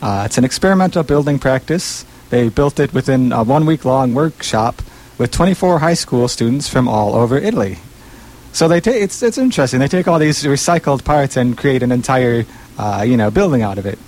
Uh, 0.00 0.22
it's 0.24 0.38
an 0.38 0.44
experimental 0.44 1.02
building 1.02 1.38
practice. 1.38 2.06
They 2.30 2.48
built 2.48 2.80
it 2.80 2.94
within 2.94 3.30
a 3.30 3.42
one 3.42 3.66
week 3.66 3.84
long 3.84 4.14
workshop 4.14 4.80
with 5.18 5.30
24 5.30 5.80
high 5.80 5.94
school 5.94 6.28
students 6.28 6.68
from 6.68 6.88
all 6.88 7.14
over 7.14 7.36
Italy. 7.36 7.78
So 8.52 8.66
they 8.68 8.80
ta- 8.80 8.90
it's, 8.90 9.22
it's 9.22 9.36
interesting. 9.36 9.80
They 9.80 9.88
take 9.88 10.08
all 10.08 10.18
these 10.18 10.44
recycled 10.44 11.04
parts 11.04 11.36
and 11.36 11.56
create 11.58 11.82
an 11.82 11.92
entire 11.92 12.46
uh, 12.78 13.04
you 13.06 13.16
know, 13.16 13.30
building 13.30 13.62
out 13.62 13.78
of 13.78 13.86
it. 13.86 13.98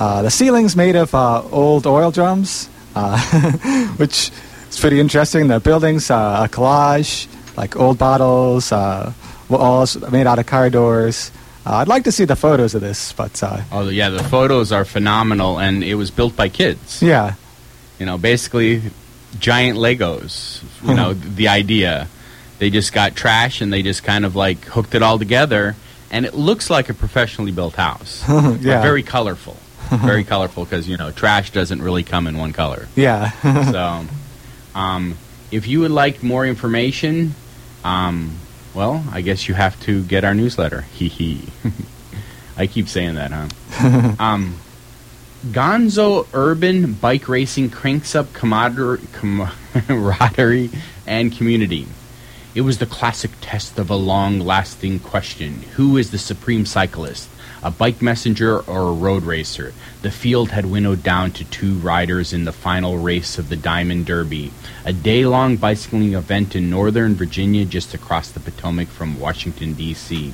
Uh, 0.00 0.22
the 0.22 0.30
ceiling's 0.30 0.74
made 0.74 0.96
of 0.96 1.14
uh, 1.14 1.42
old 1.50 1.86
oil 1.86 2.10
drums, 2.10 2.68
uh, 2.94 3.20
which 3.96 4.30
is 4.70 4.80
pretty 4.80 4.98
interesting. 5.00 5.48
The 5.48 5.60
building's 5.60 6.10
a 6.10 6.48
collage, 6.50 7.26
like 7.56 7.76
old 7.76 7.98
bottles, 7.98 8.72
walls 9.48 10.10
made 10.10 10.26
out 10.26 10.38
of 10.38 10.46
car 10.46 10.70
doors. 10.70 11.30
Uh, 11.66 11.76
I'd 11.76 11.88
like 11.88 12.04
to 12.04 12.12
see 12.12 12.24
the 12.24 12.36
photos 12.36 12.74
of 12.74 12.80
this, 12.80 13.12
but 13.12 13.42
uh, 13.42 13.60
oh 13.72 13.88
yeah, 13.88 14.08
the 14.08 14.24
photos 14.24 14.72
are 14.72 14.86
phenomenal, 14.86 15.58
and 15.58 15.84
it 15.84 15.96
was 15.96 16.10
built 16.10 16.34
by 16.34 16.48
kids. 16.48 17.02
Yeah, 17.02 17.34
you 17.98 18.06
know, 18.06 18.16
basically 18.16 18.80
giant 19.38 19.78
Legos. 19.78 20.62
You 20.86 20.94
know, 20.94 21.14
the 21.14 21.48
idea. 21.48 22.08
They 22.58 22.70
just 22.70 22.92
got 22.92 23.14
trash 23.14 23.60
and 23.60 23.72
they 23.72 23.82
just 23.82 24.02
kind 24.02 24.24
of 24.24 24.34
like 24.34 24.64
hooked 24.64 24.94
it 24.94 25.02
all 25.02 25.18
together, 25.18 25.76
and 26.10 26.26
it 26.26 26.34
looks 26.34 26.70
like 26.70 26.88
a 26.88 26.94
professionally 26.94 27.52
built 27.52 27.76
house. 27.76 28.24
yeah, 28.28 28.82
very 28.82 29.02
colorful. 29.02 29.56
very 29.90 30.24
colorful 30.24 30.64
because 30.64 30.88
you 30.88 30.96
know 30.96 31.10
trash 31.12 31.50
doesn't 31.50 31.80
really 31.80 32.02
come 32.02 32.26
in 32.26 32.36
one 32.36 32.52
color. 32.52 32.88
Yeah. 32.96 33.30
so, 33.70 34.06
um, 34.74 35.16
if 35.50 35.68
you 35.68 35.80
would 35.80 35.92
like 35.92 36.22
more 36.22 36.44
information, 36.44 37.34
um, 37.84 38.32
well, 38.74 39.04
I 39.12 39.20
guess 39.20 39.48
you 39.48 39.54
have 39.54 39.80
to 39.82 40.02
get 40.04 40.24
our 40.24 40.34
newsletter. 40.34 40.82
Hee 40.82 41.08
hee. 41.08 41.48
I 42.56 42.66
keep 42.66 42.88
saying 42.88 43.14
that, 43.14 43.30
huh? 43.30 44.14
um, 44.18 44.58
Gonzo 45.46 46.26
Urban 46.34 46.94
Bike 46.94 47.28
Racing 47.28 47.70
cranks 47.70 48.16
up 48.16 48.32
camaraderie 48.32 48.98
and 51.06 51.32
community. 51.32 51.86
It 52.56 52.62
was 52.62 52.78
the 52.78 52.86
classic 52.86 53.30
test 53.40 53.78
of 53.78 53.88
a 53.88 53.94
long 53.94 54.40
lasting 54.40 54.98
question 54.98 55.62
Who 55.76 55.96
is 55.96 56.10
the 56.10 56.18
supreme 56.18 56.66
cyclist? 56.66 57.28
a 57.62 57.70
bike 57.70 58.02
messenger 58.02 58.58
or 58.60 58.88
a 58.88 58.92
road 58.92 59.22
racer. 59.22 59.72
The 60.02 60.10
field 60.10 60.50
had 60.50 60.66
winnowed 60.66 61.02
down 61.02 61.32
to 61.32 61.44
two 61.44 61.74
riders 61.74 62.32
in 62.32 62.44
the 62.44 62.52
final 62.52 62.98
race 62.98 63.38
of 63.38 63.48
the 63.48 63.56
Diamond 63.56 64.06
Derby, 64.06 64.52
a 64.84 64.92
day 64.92 65.24
long 65.24 65.56
bicycling 65.56 66.14
event 66.14 66.54
in 66.54 66.70
northern 66.70 67.14
Virginia 67.14 67.64
just 67.64 67.94
across 67.94 68.30
the 68.30 68.40
Potomac 68.40 68.88
from 68.88 69.18
Washington, 69.18 69.74
D.C. 69.74 70.32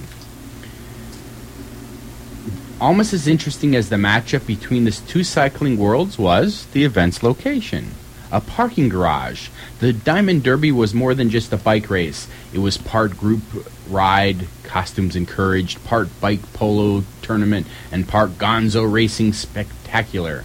Almost 2.85 3.15
as 3.15 3.27
interesting 3.27 3.75
as 3.75 3.89
the 3.89 3.97
matchup 3.97 4.47
between 4.47 4.85
the 4.85 4.91
two 4.91 5.25
cycling 5.25 5.79
worlds 5.79 6.19
was 6.19 6.67
the 6.75 6.85
event's 6.85 7.23
location 7.23 7.93
a 8.31 8.43
parking 8.43 8.91
garage. 8.91 9.49
The 9.79 9.95
Diamond 9.95 10.43
Derby 10.43 10.71
was 10.71 10.93
more 10.93 11.15
than 11.15 11.31
just 11.31 11.51
a 11.55 11.57
bike 11.57 11.89
race. 11.89 12.29
It 12.53 12.59
was 12.59 12.77
part 12.77 13.17
group 13.17 13.41
ride, 13.89 14.49
costumes 14.65 15.17
encouraged, 15.17 15.83
part 15.85 16.11
bike 16.21 16.43
polo 16.53 17.05
tournament, 17.23 17.67
and 17.91 18.07
part 18.07 18.33
gonzo 18.33 18.85
racing 18.93 19.33
spectacular. 19.33 20.45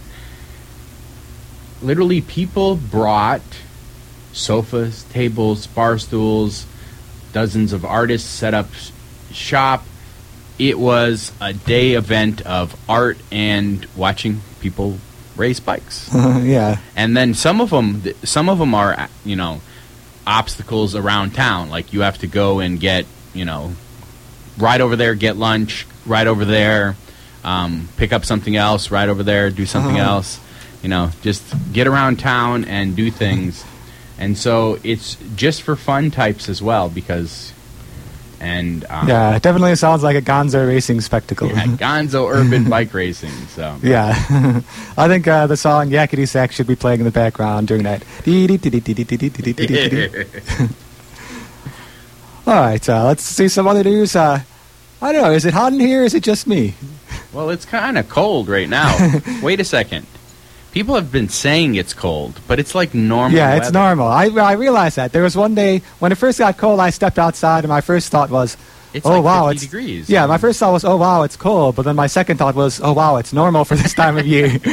Literally, 1.82 2.22
people 2.22 2.74
brought 2.74 3.42
sofas, 4.32 5.02
tables, 5.10 5.66
bar 5.66 5.98
stools, 5.98 6.64
dozens 7.34 7.74
of 7.74 7.84
artists 7.84 8.30
set 8.30 8.54
up 8.54 8.70
shop. 9.30 9.84
It 10.60 10.78
was 10.78 11.32
a 11.40 11.54
day 11.54 11.92
event 11.92 12.42
of 12.42 12.78
art 12.86 13.16
and 13.32 13.86
watching 13.96 14.42
people 14.60 14.98
race 15.34 15.58
bikes. 15.58 16.10
yeah. 16.14 16.78
And 16.94 17.16
then 17.16 17.32
some 17.32 17.62
of 17.62 17.70
them, 17.70 18.02
some 18.24 18.50
of 18.50 18.58
them 18.58 18.74
are, 18.74 19.08
you 19.24 19.36
know, 19.36 19.62
obstacles 20.26 20.94
around 20.94 21.34
town. 21.34 21.70
Like 21.70 21.94
you 21.94 22.02
have 22.02 22.18
to 22.18 22.26
go 22.26 22.60
and 22.60 22.78
get, 22.78 23.06
you 23.32 23.46
know, 23.46 23.72
right 24.58 24.82
over 24.82 24.96
there, 24.96 25.14
get 25.14 25.38
lunch, 25.38 25.86
right 26.04 26.26
over 26.26 26.44
there, 26.44 26.94
um, 27.42 27.88
pick 27.96 28.12
up 28.12 28.26
something 28.26 28.54
else, 28.54 28.90
right 28.90 29.08
over 29.08 29.22
there, 29.22 29.48
do 29.50 29.64
something 29.64 29.98
uh-huh. 29.98 30.12
else. 30.12 30.40
You 30.82 30.90
know, 30.90 31.10
just 31.22 31.42
get 31.72 31.86
around 31.86 32.18
town 32.18 32.66
and 32.66 32.94
do 32.94 33.10
things. 33.10 33.64
And 34.18 34.36
so 34.36 34.78
it's 34.82 35.16
just 35.34 35.62
for 35.62 35.74
fun 35.74 36.10
types 36.10 36.50
as 36.50 36.60
well 36.62 36.90
because 36.90 37.54
and 38.40 38.84
um, 38.88 39.06
yeah, 39.06 39.36
it 39.36 39.42
definitely 39.42 39.76
sounds 39.76 40.02
like 40.02 40.16
a 40.16 40.22
Gonzo 40.22 40.66
racing 40.66 41.00
spectacle. 41.02 41.48
Yeah, 41.48 41.66
Gonzo 41.66 42.28
urban 42.30 42.68
bike 42.70 42.92
racing. 42.94 43.30
So 43.48 43.78
yeah, 43.82 44.62
I 44.96 45.08
think 45.08 45.28
uh, 45.28 45.46
the 45.46 45.56
song 45.56 45.90
Yakety 45.90 46.26
Sax 46.26 46.54
should 46.54 46.66
be 46.66 46.76
playing 46.76 47.00
in 47.00 47.04
the 47.04 47.12
background 47.12 47.68
during 47.68 47.82
that. 47.84 48.02
All 52.46 52.54
right, 52.54 52.88
uh, 52.88 53.04
let's 53.04 53.22
see 53.22 53.48
some 53.48 53.68
other 53.68 53.84
news. 53.84 54.16
Uh, 54.16 54.40
I 55.02 55.12
don't 55.12 55.22
know. 55.22 55.32
Is 55.32 55.44
it 55.44 55.54
hot 55.54 55.72
in 55.72 55.80
here? 55.80 56.02
Is 56.02 56.14
it 56.14 56.22
just 56.22 56.46
me? 56.46 56.74
Well, 57.32 57.50
it's 57.50 57.64
kind 57.64 57.96
of 57.96 58.08
cold 58.08 58.48
right 58.48 58.68
now. 58.68 59.20
Wait 59.42 59.60
a 59.60 59.64
second. 59.64 60.06
People 60.72 60.94
have 60.94 61.10
been 61.10 61.28
saying 61.28 61.74
it's 61.74 61.92
cold, 61.92 62.40
but 62.46 62.60
it's 62.60 62.74
like 62.74 62.94
normal. 62.94 63.36
Yeah, 63.36 63.50
weather. 63.50 63.62
it's 63.62 63.72
normal. 63.72 64.06
I, 64.06 64.26
I 64.26 64.52
realized 64.52 64.96
that. 64.96 65.12
There 65.12 65.24
was 65.24 65.36
one 65.36 65.54
day 65.54 65.82
when 65.98 66.12
it 66.12 66.14
first 66.14 66.38
got 66.38 66.56
cold, 66.56 66.78
I 66.78 66.90
stepped 66.90 67.18
outside, 67.18 67.64
and 67.64 67.68
my 67.68 67.80
first 67.80 68.10
thought 68.10 68.30
was, 68.30 68.56
it's 68.92 69.06
oh 69.06 69.14
like 69.14 69.24
wow, 69.24 69.48
it's 69.48 69.62
degrees. 69.62 70.08
Yeah, 70.08 70.26
my 70.26 70.38
first 70.38 70.58
thought 70.60 70.72
was, 70.72 70.84
oh 70.84 70.96
wow, 70.96 71.22
it's 71.22 71.36
cold. 71.36 71.76
But 71.76 71.82
then 71.82 71.96
my 71.96 72.06
second 72.06 72.38
thought 72.38 72.54
was, 72.54 72.80
oh 72.80 72.92
wow, 72.92 73.16
it's 73.16 73.32
normal 73.32 73.64
for 73.64 73.74
this 73.74 73.94
time 73.94 74.16
of 74.16 74.26
year. 74.26 74.46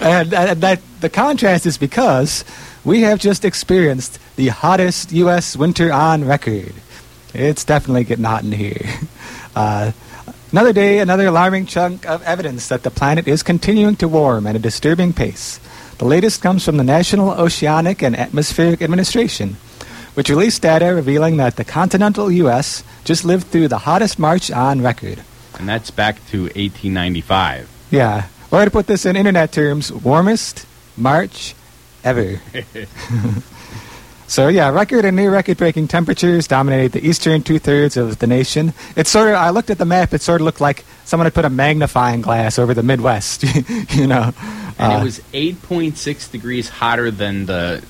and, 0.00 0.32
and 0.32 0.60
that 0.62 0.80
the 1.00 1.10
contrast 1.10 1.66
is 1.66 1.76
because 1.78 2.44
we 2.84 3.02
have 3.02 3.18
just 3.18 3.44
experienced 3.44 4.18
the 4.36 4.48
hottest 4.48 5.12
U.S. 5.12 5.56
winter 5.56 5.92
on 5.92 6.26
record. 6.26 6.72
It's 7.34 7.64
definitely 7.64 8.04
getting 8.04 8.24
hot 8.24 8.44
in 8.44 8.52
here. 8.52 8.80
Uh, 9.56 9.90
Another 10.56 10.72
day, 10.72 11.00
another 11.00 11.26
alarming 11.26 11.66
chunk 11.66 12.08
of 12.08 12.22
evidence 12.22 12.68
that 12.68 12.82
the 12.82 12.90
planet 12.90 13.28
is 13.28 13.42
continuing 13.42 13.94
to 13.96 14.08
warm 14.08 14.46
at 14.46 14.56
a 14.56 14.58
disturbing 14.58 15.12
pace. 15.12 15.60
The 15.98 16.06
latest 16.06 16.40
comes 16.40 16.64
from 16.64 16.78
the 16.78 16.82
National 16.82 17.32
Oceanic 17.32 18.02
and 18.02 18.16
Atmospheric 18.16 18.80
Administration, 18.80 19.58
which 20.14 20.30
released 20.30 20.62
data 20.62 20.94
revealing 20.94 21.36
that 21.36 21.56
the 21.56 21.64
continental 21.66 22.32
U.S. 22.32 22.82
just 23.04 23.22
lived 23.22 23.48
through 23.48 23.68
the 23.68 23.84
hottest 23.84 24.18
March 24.18 24.50
on 24.50 24.80
record. 24.80 25.22
And 25.58 25.68
that's 25.68 25.90
back 25.90 26.26
to 26.28 26.44
1895. 26.44 27.68
Yeah. 27.90 28.28
Or 28.50 28.64
to 28.64 28.70
put 28.70 28.86
this 28.86 29.04
in 29.04 29.14
internet 29.14 29.52
terms, 29.52 29.92
warmest 29.92 30.64
March 30.96 31.54
ever. 32.02 32.40
so 34.26 34.48
yeah, 34.48 34.68
record 34.70 35.04
and 35.04 35.16
near 35.16 35.30
record 35.30 35.56
breaking 35.56 35.88
temperatures 35.88 36.46
dominated 36.46 36.92
the 36.92 37.06
eastern 37.06 37.42
two 37.42 37.58
thirds 37.58 37.96
of 37.96 38.18
the 38.18 38.26
nation. 38.26 38.74
It 38.96 39.06
sort 39.06 39.28
of 39.28 39.34
I 39.34 39.50
looked 39.50 39.70
at 39.70 39.78
the 39.78 39.84
map, 39.84 40.12
it 40.14 40.22
sort 40.22 40.40
of 40.40 40.44
looked 40.44 40.60
like 40.60 40.84
someone 41.04 41.26
had 41.26 41.34
put 41.34 41.44
a 41.44 41.50
magnifying 41.50 42.22
glass 42.22 42.58
over 42.58 42.74
the 42.74 42.82
Midwest. 42.82 43.42
you 43.94 44.06
know. 44.06 44.32
And 44.78 44.92
Uh, 44.92 44.98
it 45.00 45.04
was 45.04 45.20
8.6 45.32 46.30
degrees 46.30 46.68
hotter 46.68 47.10
than 47.10 47.46
the 47.46 47.82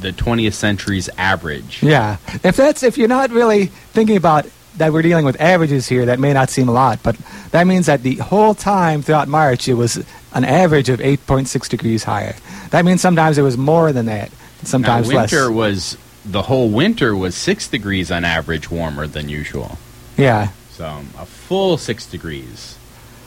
the 0.00 0.12
20th 0.12 0.54
century's 0.54 1.08
average. 1.16 1.82
Yeah. 1.82 2.16
If 2.42 2.56
that's 2.56 2.82
if 2.82 2.98
you're 2.98 3.08
not 3.08 3.30
really 3.30 3.66
thinking 3.66 4.16
about 4.16 4.46
that 4.76 4.92
we're 4.92 5.02
dealing 5.02 5.24
with 5.24 5.40
averages 5.40 5.88
here, 5.88 6.04
that 6.06 6.18
may 6.18 6.32
not 6.32 6.50
seem 6.50 6.68
a 6.68 6.72
lot, 6.72 6.98
but 7.04 7.16
that 7.52 7.64
means 7.64 7.86
that 7.86 8.02
the 8.02 8.16
whole 8.16 8.54
time 8.54 9.02
throughout 9.02 9.28
March 9.28 9.68
it 9.68 9.74
was 9.74 10.04
an 10.32 10.44
average 10.44 10.88
of 10.88 10.98
8.6 10.98 11.68
degrees 11.68 12.02
higher. 12.02 12.34
That 12.70 12.84
means 12.84 13.00
sometimes 13.00 13.38
it 13.38 13.42
was 13.42 13.56
more 13.56 13.92
than 13.92 14.06
that, 14.06 14.32
sometimes 14.66 15.10
now, 15.10 15.20
winter 15.20 15.46
less. 15.46 15.54
was 15.54 15.98
the 16.24 16.42
whole 16.42 16.68
winter 16.70 17.14
was 17.14 17.34
six 17.34 17.68
degrees 17.68 18.10
on 18.10 18.24
average 18.24 18.70
warmer 18.70 19.06
than 19.06 19.28
usual. 19.28 19.78
Yeah. 20.16 20.50
So 20.70 21.02
a 21.18 21.26
full 21.26 21.76
six 21.76 22.06
degrees. 22.06 22.76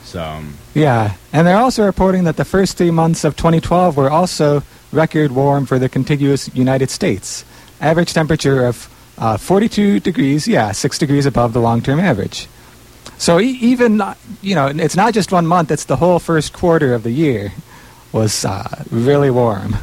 So 0.04 0.22
um, 0.24 0.58
Yeah, 0.74 1.16
and 1.34 1.46
they're 1.46 1.58
also 1.58 1.86
reporting 1.86 2.24
that 2.24 2.38
the 2.38 2.46
first 2.46 2.78
three 2.78 2.92
months 2.92 3.24
of 3.24 3.36
2012 3.36 3.98
were 3.98 4.10
also 4.10 4.64
record 4.92 5.32
warm 5.32 5.66
for 5.66 5.80
the 5.80 5.90
contiguous 5.90 6.54
United 6.56 6.90
States. 6.90 7.46
Average 7.82 8.14
temperature 8.14 8.66
of 8.66 8.90
uh, 9.18 9.38
42 9.38 10.00
degrees, 10.00 10.48
yeah, 10.48 10.72
six 10.72 10.98
degrees 10.98 11.26
above 11.26 11.54
the 11.54 11.60
long-term 11.60 12.00
average. 12.00 12.48
So 13.18 13.40
e- 13.40 13.58
even 13.62 14.02
you 14.42 14.56
know, 14.56 14.68
it's 14.68 14.96
not 14.96 15.14
just 15.14 15.32
one 15.32 15.46
month; 15.48 15.72
it's 15.72 15.86
the 15.86 15.98
whole 15.98 16.20
first 16.20 16.54
quarter 16.54 16.94
of 16.94 17.04
the 17.04 17.12
year 17.12 17.52
was 18.12 18.46
uh, 18.46 18.84
really 18.90 19.30
warm. 19.30 19.76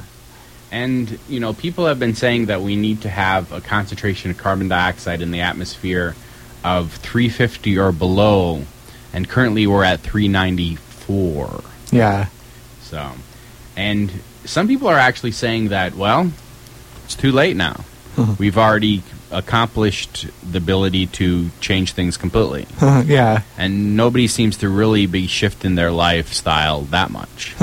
And, 0.74 1.20
you 1.28 1.38
know, 1.38 1.52
people 1.52 1.86
have 1.86 2.00
been 2.00 2.16
saying 2.16 2.46
that 2.46 2.60
we 2.60 2.74
need 2.74 3.02
to 3.02 3.08
have 3.08 3.52
a 3.52 3.60
concentration 3.60 4.32
of 4.32 4.38
carbon 4.38 4.66
dioxide 4.66 5.22
in 5.22 5.30
the 5.30 5.40
atmosphere 5.40 6.16
of 6.64 6.90
350 6.94 7.78
or 7.78 7.92
below. 7.92 8.64
And 9.12 9.28
currently 9.28 9.68
we're 9.68 9.84
at 9.84 10.00
394. 10.00 11.62
Yeah, 11.92 12.26
So, 12.82 13.12
and 13.76 14.10
some 14.44 14.66
people 14.66 14.88
are 14.88 14.98
actually 14.98 15.30
saying 15.30 15.68
that, 15.68 15.94
well, 15.94 16.32
it's 17.04 17.14
too 17.14 17.30
late 17.30 17.54
now. 17.56 17.84
We've 18.38 18.58
already 18.58 19.04
accomplished 19.30 20.26
the 20.48 20.58
ability 20.58 21.06
to 21.06 21.50
change 21.60 21.92
things 21.92 22.16
completely. 22.16 22.66
yeah, 22.80 23.42
And 23.56 23.96
nobody 23.96 24.26
seems 24.26 24.56
to 24.58 24.68
really 24.68 25.06
be 25.06 25.28
shifting 25.28 25.76
their 25.76 25.92
lifestyle 25.92 26.82
that 26.90 27.10
much. 27.12 27.54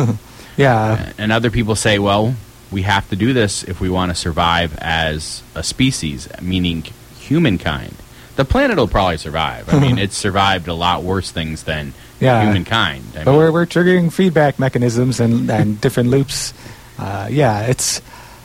yeah, 0.55 1.11
And 1.17 1.31
other 1.33 1.49
people 1.51 1.75
say, 1.75 1.99
well, 1.99 2.35
we 2.71 2.83
have 2.83 3.09
to 3.09 3.15
do 3.15 3.33
this 3.33 3.63
if 3.63 3.81
we 3.81 3.89
want 3.89 4.11
to 4.11 4.15
survive 4.15 4.77
as 4.79 5.43
a 5.55 5.63
species, 5.63 6.27
meaning 6.41 6.83
humankind. 7.19 7.95
The 8.37 8.45
planet 8.45 8.77
will 8.77 8.87
probably 8.87 9.17
survive. 9.17 9.71
I 9.73 9.79
mean, 9.79 9.97
it's 10.05 10.15
survived 10.17 10.67
a 10.67 10.73
lot 10.73 11.03
worse 11.03 11.31
things 11.31 11.63
than 11.63 11.93
Yeah. 12.19 12.43
humankind. 12.43 13.03
I 13.15 13.23
but 13.25 13.31
mean, 13.31 13.37
we're 13.39 13.51
we're 13.51 13.65
triggering 13.65 14.11
feedback 14.11 14.57
mechanisms 14.59 15.19
and 15.19 15.49
and 15.49 15.79
different 15.85 16.09
loops. 16.09 16.53
Uh, 16.97 17.27
yeah, 17.29 17.63
it's 17.67 18.01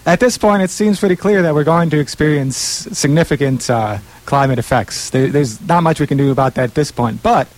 at 0.06 0.18
this 0.21 0.38
point 0.38 0.62
it 0.62 0.71
seems 0.71 0.99
pretty 0.99 1.16
clear 1.16 1.42
that 1.42 1.54
we're 1.54 1.64
going 1.64 1.90
to 1.90 1.99
experience 2.00 2.56
significant 2.56 3.68
uh, 3.71 3.99
climate 4.25 4.59
effects. 4.59 5.11
There, 5.11 5.28
there's 5.28 5.61
not 5.61 5.83
much 5.83 6.00
we 6.00 6.06
can 6.06 6.18
do 6.18 6.30
about 6.33 6.54
that 6.54 6.64
at 6.64 6.75
this 6.75 6.90
point, 6.90 7.23
but 7.23 7.49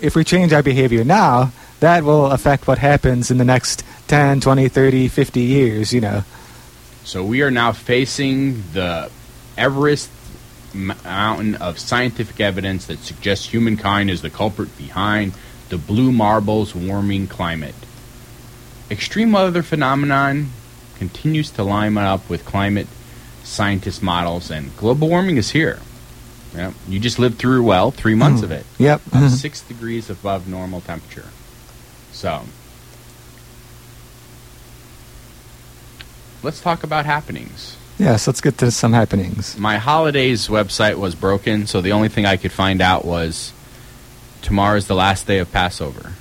if 0.00 0.16
we 0.16 0.24
change 0.24 0.52
our 0.52 0.62
behavior 0.62 1.04
now, 1.04 1.52
that 1.80 2.04
will 2.04 2.26
affect 2.26 2.66
what 2.66 2.78
happens 2.78 3.30
in 3.30 3.38
the 3.38 3.44
next 3.44 3.84
10, 4.08 4.40
20, 4.40 4.68
30, 4.68 5.08
50 5.08 5.40
years. 5.40 5.92
You 5.92 6.00
know. 6.00 6.24
so 7.04 7.24
we 7.24 7.42
are 7.42 7.50
now 7.50 7.72
facing 7.72 8.62
the 8.72 9.10
Everest 9.56 10.10
mountain 10.72 11.56
of 11.56 11.78
scientific 11.78 12.40
evidence 12.40 12.86
that 12.86 12.98
suggests 13.00 13.46
humankind 13.46 14.10
is 14.10 14.22
the 14.22 14.30
culprit 14.30 14.76
behind 14.78 15.32
the 15.68 15.78
blue 15.78 16.12
marbles 16.12 16.74
warming 16.74 17.26
climate. 17.26 17.74
Extreme 18.90 19.32
weather 19.32 19.62
phenomenon 19.62 20.50
continues 20.96 21.50
to 21.52 21.62
line 21.62 21.96
up 21.96 22.28
with 22.28 22.44
climate 22.44 22.86
scientist 23.42 24.02
models, 24.02 24.50
and 24.50 24.76
global 24.76 25.08
warming 25.08 25.36
is 25.36 25.50
here. 25.50 25.80
Yeah, 26.54 26.72
you 26.88 26.98
just 26.98 27.18
lived 27.18 27.38
through 27.38 27.62
well 27.62 27.90
three 27.90 28.14
months 28.14 28.40
hmm. 28.40 28.46
of 28.46 28.52
it, 28.52 28.66
Yep. 28.78 29.06
of 29.06 29.12
mm-hmm. 29.12 29.28
six 29.28 29.60
degrees 29.62 30.10
above 30.10 30.48
normal 30.48 30.80
temperature. 30.80 31.28
So, 32.20 32.44
let's 36.42 36.60
talk 36.60 36.84
about 36.84 37.06
happenings. 37.06 37.78
yes. 37.96 38.26
Let's 38.26 38.42
get 38.42 38.58
to 38.58 38.70
some 38.70 38.92
happenings. 38.92 39.56
My 39.56 39.78
holidays 39.78 40.48
website 40.48 40.96
was 40.96 41.14
broken, 41.14 41.66
so 41.66 41.80
the 41.80 41.92
only 41.92 42.10
thing 42.10 42.26
I 42.26 42.36
could 42.36 42.52
find 42.52 42.82
out 42.82 43.06
was 43.06 43.54
tomorrow 44.42 44.76
is 44.76 44.86
the 44.86 44.94
last 44.94 45.26
day 45.26 45.38
of 45.38 45.50
Passover. 45.50 46.12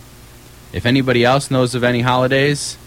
If 0.71 0.85
anybody 0.85 1.25
else 1.25 1.51
knows 1.51 1.75
of 1.75 1.83
any 1.83 1.99
holidays, 1.99 2.77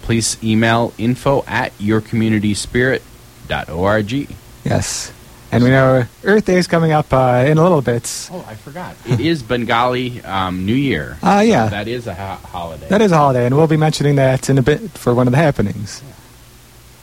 please 0.00 0.42
email 0.42 0.94
info 0.96 1.44
at 1.46 1.76
yourcommunityspirit.org. 1.76 4.28
Yes. 4.64 5.12
And 5.54 5.62
we 5.62 5.70
know 5.70 6.04
Earth 6.24 6.46
Day 6.46 6.56
is 6.56 6.66
coming 6.66 6.90
up 6.90 7.12
uh, 7.12 7.44
in 7.46 7.58
a 7.58 7.62
little 7.62 7.80
bit. 7.80 8.28
Oh, 8.32 8.44
I 8.48 8.56
forgot. 8.56 8.96
It 9.06 9.20
is 9.20 9.40
Bengali 9.40 10.20
um, 10.22 10.66
New 10.66 10.74
Year. 10.74 11.16
Ah, 11.22 11.42
yeah. 11.42 11.68
That 11.68 11.86
is 11.86 12.08
a 12.08 12.14
ho- 12.14 12.44
holiday. 12.48 12.88
That 12.88 13.00
is 13.00 13.12
a 13.12 13.16
holiday, 13.16 13.46
and 13.46 13.56
we'll 13.56 13.68
be 13.68 13.76
mentioning 13.76 14.16
that 14.16 14.50
in 14.50 14.58
a 14.58 14.62
bit 14.62 14.90
for 14.98 15.14
one 15.14 15.28
of 15.28 15.30
the 15.30 15.36
happenings. 15.38 16.02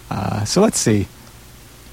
Uh, 0.10 0.44
so 0.44 0.62
let's 0.62 0.78
see. 0.78 1.08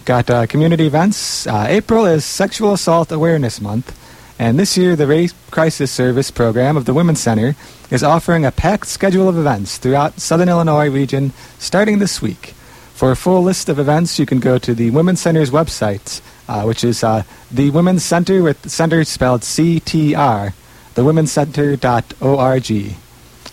Got 0.04 0.30
uh, 0.30 0.46
community 0.46 0.84
events. 0.84 1.46
Uh, 1.46 1.66
April 1.68 2.04
is 2.06 2.24
Sexual 2.24 2.72
Assault 2.72 3.12
Awareness 3.12 3.60
Month, 3.60 3.96
and 4.36 4.58
this 4.58 4.76
year 4.76 4.96
the 4.96 5.06
Rape 5.06 5.30
Crisis 5.52 5.92
Service 5.92 6.32
program 6.32 6.76
of 6.76 6.86
the 6.86 6.94
Women's 6.94 7.20
Center 7.20 7.54
is 7.88 8.02
offering 8.02 8.44
a 8.44 8.50
packed 8.50 8.88
schedule 8.88 9.28
of 9.28 9.38
events 9.38 9.78
throughout 9.78 10.18
Southern 10.18 10.48
Illinois 10.48 10.90
region 10.90 11.32
starting 11.60 12.00
this 12.00 12.20
week. 12.20 12.54
For 12.94 13.12
a 13.12 13.16
full 13.16 13.44
list 13.44 13.68
of 13.68 13.78
events, 13.78 14.18
you 14.18 14.26
can 14.26 14.40
go 14.40 14.58
to 14.58 14.74
the 14.74 14.90
Women's 14.90 15.20
Center's 15.20 15.52
website, 15.52 16.20
uh, 16.48 16.62
which 16.64 16.82
is 16.84 17.04
uh, 17.04 17.22
the 17.50 17.70
Women's 17.70 18.04
Center 18.04 18.42
with 18.42 18.68
center 18.70 19.04
spelled 19.04 19.44
C-T-R, 19.44 20.54
thewomenscenter.org. 20.94 22.70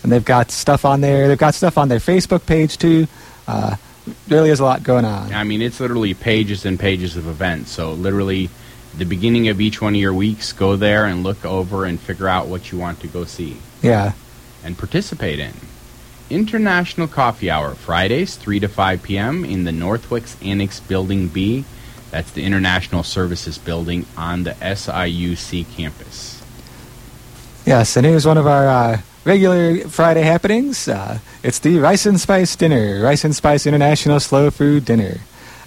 And 0.02 0.12
they've 0.12 0.24
got 0.24 0.50
stuff 0.50 0.84
on 0.84 1.00
there. 1.00 1.28
They've 1.28 1.38
got 1.38 1.54
stuff 1.54 1.78
on 1.78 1.88
their 1.88 1.98
Facebook 1.98 2.46
page 2.46 2.78
too. 2.78 3.06
Uh, 3.48 3.76
really 4.28 4.50
is 4.50 4.60
a 4.60 4.64
lot 4.64 4.82
going 4.82 5.04
on. 5.04 5.32
I 5.32 5.44
mean, 5.44 5.62
it's 5.62 5.80
literally 5.80 6.14
pages 6.14 6.64
and 6.64 6.78
pages 6.78 7.16
of 7.16 7.26
events. 7.26 7.70
So, 7.72 7.92
literally, 7.92 8.50
the 8.96 9.04
beginning 9.04 9.48
of 9.48 9.60
each 9.60 9.80
one 9.82 9.94
of 9.94 10.00
your 10.00 10.14
weeks, 10.14 10.52
go 10.52 10.76
there 10.76 11.06
and 11.06 11.22
look 11.22 11.44
over 11.44 11.84
and 11.84 11.98
figure 12.00 12.28
out 12.28 12.46
what 12.46 12.70
you 12.72 12.78
want 12.78 13.00
to 13.00 13.08
go 13.08 13.24
see. 13.24 13.58
Yeah. 13.82 14.12
and 14.64 14.76
participate 14.78 15.38
in. 15.38 15.52
International 16.28 17.06
Coffee 17.06 17.50
Hour, 17.50 17.74
Fridays, 17.74 18.34
3 18.36 18.58
to 18.60 18.68
5 18.68 19.02
p.m. 19.02 19.44
in 19.44 19.62
the 19.64 19.70
Northwest 19.70 20.42
Annex 20.42 20.80
Building 20.80 21.28
B. 21.28 21.64
That's 22.10 22.30
the 22.30 22.44
International 22.44 23.02
Services 23.02 23.58
Building 23.58 24.06
on 24.16 24.44
the 24.44 24.52
SIUC 24.52 25.68
campus. 25.76 26.42
Yes, 27.64 27.96
and 27.96 28.06
here's 28.06 28.26
one 28.26 28.38
of 28.38 28.46
our 28.46 28.68
uh, 28.68 29.00
regular 29.24 29.88
Friday 29.88 30.22
happenings. 30.22 30.86
Uh, 30.86 31.18
it's 31.42 31.58
the 31.58 31.78
Rice 31.78 32.06
and 32.06 32.20
Spice 32.20 32.54
Dinner, 32.54 33.02
Rice 33.02 33.24
and 33.24 33.34
Spice 33.34 33.66
International 33.66 34.20
Slow 34.20 34.50
Food 34.50 34.84
Dinner. 34.84 35.18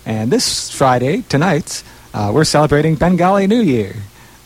And 0.05 0.31
this 0.31 0.71
Friday, 0.71 1.23
tonight, 1.23 1.83
uh, 2.13 2.31
we're 2.33 2.45
celebrating 2.45 2.95
Bengali 2.95 3.47
New 3.47 3.61
Year. 3.61 3.95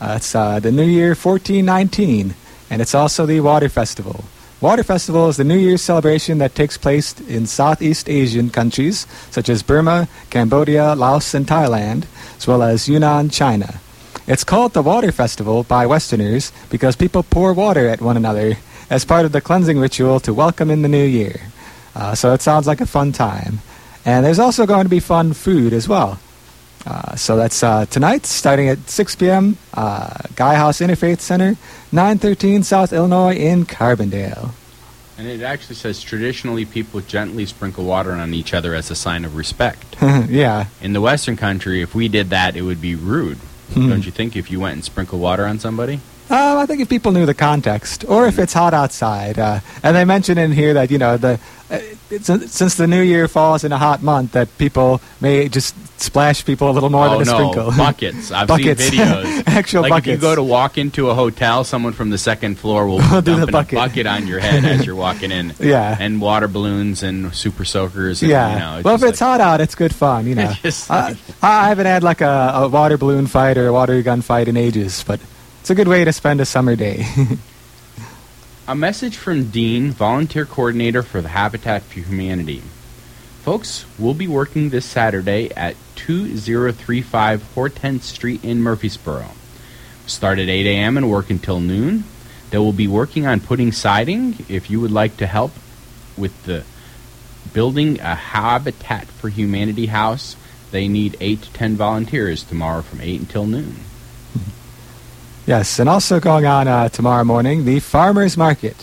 Uh, 0.00 0.14
it's 0.16 0.34
uh, 0.34 0.58
the 0.58 0.72
New 0.72 0.84
Year 0.84 1.14
1419, 1.14 2.34
and 2.68 2.82
it's 2.82 2.94
also 2.94 3.24
the 3.24 3.40
Water 3.40 3.68
Festival. 3.68 4.24
Water 4.64 4.82
Festival 4.82 5.28
is 5.28 5.36
the 5.36 5.44
New 5.44 5.58
Year's 5.58 5.82
celebration 5.82 6.38
that 6.38 6.54
takes 6.54 6.78
place 6.78 7.12
in 7.28 7.44
Southeast 7.44 8.08
Asian 8.08 8.48
countries 8.48 9.06
such 9.30 9.50
as 9.50 9.62
Burma, 9.62 10.08
Cambodia, 10.30 10.94
Laos, 10.94 11.34
and 11.34 11.46
Thailand, 11.46 12.06
as 12.38 12.46
well 12.46 12.62
as 12.62 12.88
Yunnan, 12.88 13.28
China. 13.28 13.78
It's 14.26 14.42
called 14.42 14.72
the 14.72 14.80
Water 14.80 15.12
Festival 15.12 15.64
by 15.64 15.84
Westerners 15.84 16.50
because 16.70 16.96
people 16.96 17.22
pour 17.22 17.52
water 17.52 17.88
at 17.88 18.00
one 18.00 18.16
another 18.16 18.56
as 18.88 19.04
part 19.04 19.26
of 19.26 19.32
the 19.32 19.42
cleansing 19.42 19.78
ritual 19.78 20.18
to 20.20 20.32
welcome 20.32 20.70
in 20.70 20.80
the 20.80 20.88
new 20.88 21.04
year. 21.04 21.42
Uh, 21.94 22.14
so 22.14 22.32
it 22.32 22.40
sounds 22.40 22.66
like 22.66 22.80
a 22.80 22.86
fun 22.86 23.12
time. 23.12 23.58
And 24.06 24.24
there's 24.24 24.38
also 24.38 24.64
going 24.64 24.84
to 24.84 24.88
be 24.88 24.98
fun 24.98 25.34
food 25.34 25.74
as 25.74 25.90
well. 25.90 26.18
Uh, 26.86 27.16
so 27.16 27.36
that's 27.36 27.62
uh, 27.62 27.86
tonight, 27.86 28.26
starting 28.26 28.68
at 28.68 28.88
6 28.90 29.16
p.m., 29.16 29.56
uh, 29.72 30.14
Gaia 30.36 30.56
House 30.56 30.80
Interfaith 30.80 31.20
Center, 31.20 31.56
913 31.92 32.62
South 32.62 32.92
Illinois 32.92 33.34
in 33.34 33.64
Carbondale. 33.64 34.50
And 35.16 35.28
it 35.28 35.42
actually 35.42 35.76
says 35.76 36.02
traditionally 36.02 36.64
people 36.64 37.00
gently 37.00 37.46
sprinkle 37.46 37.84
water 37.84 38.12
on 38.12 38.34
each 38.34 38.52
other 38.52 38.74
as 38.74 38.90
a 38.90 38.96
sign 38.96 39.24
of 39.24 39.36
respect. 39.36 39.96
yeah, 40.28 40.66
In 40.82 40.92
the 40.92 41.00
Western 41.00 41.36
country, 41.36 41.80
if 41.82 41.94
we 41.94 42.08
did 42.08 42.30
that, 42.30 42.56
it 42.56 42.62
would 42.62 42.80
be 42.80 42.94
rude. 42.96 43.38
Hmm. 43.72 43.88
Don't 43.88 44.04
you 44.04 44.12
think? 44.12 44.36
If 44.36 44.50
you 44.50 44.60
went 44.60 44.74
and 44.74 44.84
sprinkled 44.84 45.22
water 45.22 45.46
on 45.46 45.58
somebody, 45.58 46.00
Um, 46.28 46.58
I 46.58 46.66
think 46.66 46.80
if 46.80 46.88
people 46.88 47.12
knew 47.12 47.26
the 47.26 47.34
context, 47.34 48.04
or 48.08 48.26
if 48.26 48.38
it's 48.38 48.52
hot 48.52 48.74
outside, 48.74 49.38
uh, 49.38 49.60
and 49.82 49.96
they 49.96 50.04
mention 50.04 50.36
in 50.36 50.52
here 50.52 50.74
that 50.74 50.90
you 50.90 50.98
know 50.98 51.16
the 51.16 51.38
uh, 51.70 51.78
since 52.20 52.74
the 52.76 52.86
new 52.86 53.00
year 53.02 53.28
falls 53.28 53.64
in 53.64 53.72
a 53.72 53.78
hot 53.78 54.02
month, 54.02 54.32
that 54.32 54.56
people 54.58 55.00
may 55.20 55.48
just 55.48 55.74
splash 56.00 56.44
people 56.44 56.68
a 56.70 56.72
little 56.72 56.90
more 56.90 57.06
oh 57.06 57.18
than 57.18 57.22
a 57.22 57.30
no, 57.30 57.36
sprinkle. 57.52 57.70
buckets! 57.76 58.30
I've 58.30 58.46
Buckets. 58.48 58.84
seen 58.84 59.00
videos. 59.00 59.42
Actual 59.46 59.82
like 59.82 59.90
buckets. 59.90 60.08
if 60.08 60.14
you 60.14 60.20
go 60.20 60.34
to 60.34 60.42
walk 60.42 60.76
into 60.78 61.08
a 61.10 61.14
hotel, 61.14 61.64
someone 61.64 61.92
from 61.92 62.10
the 62.10 62.18
second 62.18 62.58
floor 62.58 62.86
will 62.86 62.98
Will 63.10 63.22
be 63.22 63.32
do 63.32 63.40
the 63.40 63.46
dumping 63.46 63.52
bucket. 63.52 63.72
a 63.72 63.76
bucket 63.76 64.06
on 64.06 64.26
your 64.26 64.38
head 64.40 64.64
as 64.64 64.84
you're 64.84 64.94
walking 64.96 65.32
in. 65.32 65.54
Yeah. 65.58 65.96
and 65.98 66.20
water 66.20 66.48
balloons 66.48 67.02
and 67.02 67.34
super 67.34 67.64
soakers. 67.64 68.22
And, 68.22 68.30
yeah. 68.30 68.52
you 68.52 68.58
know, 68.58 68.82
well, 68.84 68.94
if 68.96 69.02
it's 69.02 69.20
like- 69.20 69.28
hot 69.28 69.40
out, 69.40 69.60
it's 69.60 69.74
good 69.74 69.94
fun. 69.94 70.26
You 70.26 70.34
know. 70.34 70.52
I, 70.90 71.16
I 71.42 71.68
haven't 71.68 71.86
had 71.86 72.02
like 72.02 72.20
a, 72.20 72.52
a 72.54 72.68
water 72.68 72.98
balloon 72.98 73.26
fight 73.26 73.56
or 73.56 73.66
a 73.68 73.72
water 73.72 74.00
gun 74.02 74.20
fight 74.20 74.48
in 74.48 74.56
ages, 74.56 75.04
but 75.06 75.20
it's 75.60 75.70
a 75.70 75.74
good 75.74 75.88
way 75.88 76.04
to 76.04 76.12
spend 76.12 76.40
a 76.40 76.44
summer 76.44 76.76
day. 76.76 77.06
A 78.66 78.74
message 78.74 79.18
from 79.18 79.50
Dean, 79.50 79.90
volunteer 79.90 80.46
coordinator 80.46 81.02
for 81.02 81.20
the 81.20 81.28
Habitat 81.28 81.82
for 81.82 82.00
Humanity. 82.00 82.62
Folks, 83.42 83.84
we'll 83.98 84.14
be 84.14 84.26
working 84.26 84.70
this 84.70 84.86
Saturday 84.86 85.50
at 85.54 85.76
2035 85.96 87.42
Hortense 87.52 88.06
Street 88.06 88.42
in 88.42 88.62
Murphysboro. 88.62 89.32
Start 90.06 90.38
at 90.38 90.48
8 90.48 90.66
a.m. 90.66 90.96
and 90.96 91.10
work 91.10 91.28
until 91.28 91.60
noon. 91.60 92.04
They 92.48 92.56
will 92.56 92.72
be 92.72 92.88
working 92.88 93.26
on 93.26 93.40
putting 93.40 93.70
siding. 93.70 94.46
If 94.48 94.70
you 94.70 94.80
would 94.80 94.90
like 94.90 95.18
to 95.18 95.26
help 95.26 95.52
with 96.16 96.44
the 96.44 96.64
building 97.52 98.00
a 98.00 98.14
Habitat 98.14 99.08
for 99.08 99.28
Humanity 99.28 99.86
house, 99.86 100.36
they 100.70 100.88
need 100.88 101.18
8 101.20 101.42
to 101.42 101.52
10 101.52 101.76
volunteers 101.76 102.42
tomorrow 102.42 102.80
from 102.80 103.02
8 103.02 103.20
until 103.20 103.44
noon. 103.44 103.76
Yes, 105.46 105.78
and 105.78 105.88
also 105.88 106.20
going 106.20 106.46
on 106.46 106.68
uh, 106.68 106.88
tomorrow 106.88 107.24
morning, 107.24 107.64
the 107.64 107.80
farmers 107.80 108.36
market. 108.36 108.76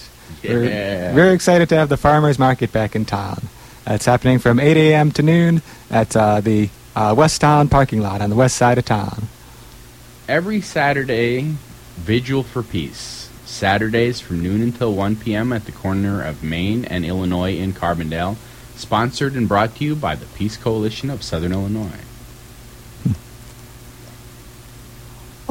Yeah. 0.43 0.53
We're 0.53 1.13
very 1.13 1.33
excited 1.33 1.69
to 1.69 1.75
have 1.75 1.89
the 1.89 1.97
farmers 1.97 2.37
market 2.37 2.71
back 2.71 2.95
in 2.95 3.05
town. 3.05 3.47
It's 3.87 4.05
happening 4.05 4.37
from 4.39 4.59
8 4.59 4.77
a.m. 4.77 5.11
to 5.13 5.23
noon 5.23 5.61
at 5.89 6.15
uh, 6.15 6.39
the 6.41 6.69
uh, 6.95 7.15
West 7.17 7.41
Town 7.41 7.67
parking 7.67 7.99
lot 8.01 8.21
on 8.21 8.29
the 8.29 8.35
west 8.35 8.57
side 8.57 8.77
of 8.77 8.85
town. 8.85 9.27
every 10.27 10.61
Saturday, 10.61 11.55
Vigil 11.97 12.43
for 12.43 12.63
Peace. 12.63 13.29
Saturdays 13.45 14.19
from 14.21 14.41
noon 14.41 14.61
until 14.61 14.93
1 14.93 15.17
p.m. 15.17 15.51
at 15.51 15.65
the 15.65 15.71
corner 15.71 16.23
of 16.23 16.41
Main 16.43 16.85
and 16.85 17.03
Illinois 17.03 17.55
in 17.57 17.73
Carbondale. 17.73 18.37
Sponsored 18.75 19.33
and 19.33 19.47
brought 19.47 19.75
to 19.75 19.83
you 19.83 19.95
by 19.95 20.15
the 20.15 20.25
Peace 20.27 20.57
Coalition 20.57 21.09
of 21.09 21.21
Southern 21.23 21.51
Illinois. 21.51 21.99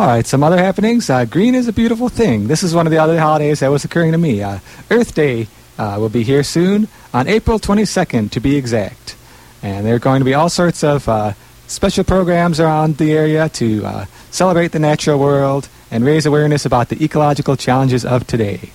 All 0.01 0.07
right, 0.07 0.27
some 0.27 0.43
other 0.43 0.57
happenings. 0.57 1.11
Uh, 1.11 1.27
green 1.27 1.55
is 1.55 1.69
a 1.69 1.75
beautiful 1.75 2.09
thing. 2.09 2.49
This 2.49 2.63
is 2.63 2.75
one 2.75 2.87
of 2.87 2.91
the 2.91 2.97
other 2.97 3.21
holidays 3.21 3.61
that 3.61 3.69
was 3.69 3.85
occurring 3.85 4.13
to 4.13 4.19
me. 4.19 4.43
Uh, 4.43 4.61
Earth 4.91 5.15
Day 5.15 5.47
uh, 5.77 5.97
will 6.01 6.09
be 6.09 6.23
here 6.23 6.43
soon, 6.43 6.89
on 7.13 7.29
April 7.29 7.59
22nd 7.59 8.31
to 8.31 8.41
be 8.41 8.57
exact. 8.57 9.15
And 9.63 9.85
there 9.85 9.95
are 9.95 9.99
going 9.99 10.21
to 10.21 10.25
be 10.25 10.33
all 10.33 10.49
sorts 10.49 10.83
of 10.83 11.07
uh, 11.07 11.35
special 11.67 12.03
programs 12.03 12.59
around 12.61 12.97
the 12.97 13.13
area 13.13 13.51
to 13.51 13.85
uh, 13.85 14.07
celebrate 14.31 14.73
the 14.73 14.79
natural 14.79 15.19
world 15.19 15.69
and 15.91 16.03
raise 16.03 16.25
awareness 16.25 16.65
about 16.65 16.89
the 16.89 17.05
ecological 17.05 17.55
challenges 17.55 18.03
of 18.03 18.27
today. 18.27 18.71